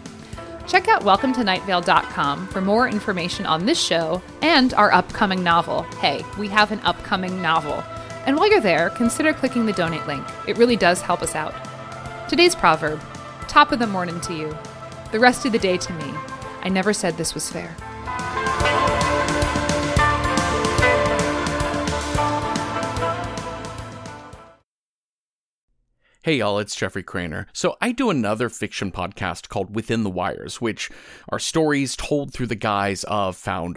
Check 0.69 0.87
out 0.87 1.03
welcometonightvale.com 1.03 2.47
for 2.47 2.61
more 2.61 2.89
information 2.89 3.47
on 3.47 3.67
this 3.67 3.83
show 3.83 4.23
and 4.41 4.73
our 4.75 4.93
upcoming 4.93 5.43
novel. 5.43 5.83
Hey, 5.99 6.25
we 6.39 6.47
have 6.51 6.71
an 6.71 6.79
upcoming 6.85 7.43
novel. 7.43 7.83
And 8.27 8.37
while 8.37 8.49
you're 8.49 8.61
there, 8.61 8.91
consider 8.91 9.33
clicking 9.33 9.67
the 9.67 9.73
donate 9.73 10.07
link. 10.07 10.25
It 10.47 10.57
really 10.57 10.77
does 10.77 11.01
help 11.01 11.21
us 11.21 11.35
out. 11.35 11.53
Today's 12.29 12.55
proverb 12.55 13.01
top 13.49 13.73
of 13.73 13.81
the 13.81 13.89
morning 13.89 14.21
to 14.21 14.35
you, 14.35 14.57
the 15.11 15.19
rest 15.19 15.45
of 15.45 15.51
the 15.51 15.59
day 15.59 15.77
to 15.79 15.93
me. 15.95 16.15
I 16.65 16.71
never 16.71 16.95
said 16.95 17.19
this 17.19 17.35
was 17.35 17.51
fair. 17.51 17.77
Hey 26.23 26.39
y'all, 26.39 26.59
it's 26.59 26.75
Jeffrey 26.75 27.03
Cranor. 27.03 27.45
So 27.53 27.77
I 27.83 27.93
do 27.93 28.09
another 28.09 28.49
fiction 28.49 28.91
podcast 28.91 29.51
called 29.51 29.75
Within 29.77 30.05
the 30.05 30.11
Wires, 30.11 30.59
which 30.59 30.91
are 31.29 31.39
stories 31.39 31.97
told 31.97 32.33
through 32.33 32.47
the 32.47 32.55
guise 32.55 33.05
of 33.05 33.37
found 33.37 33.77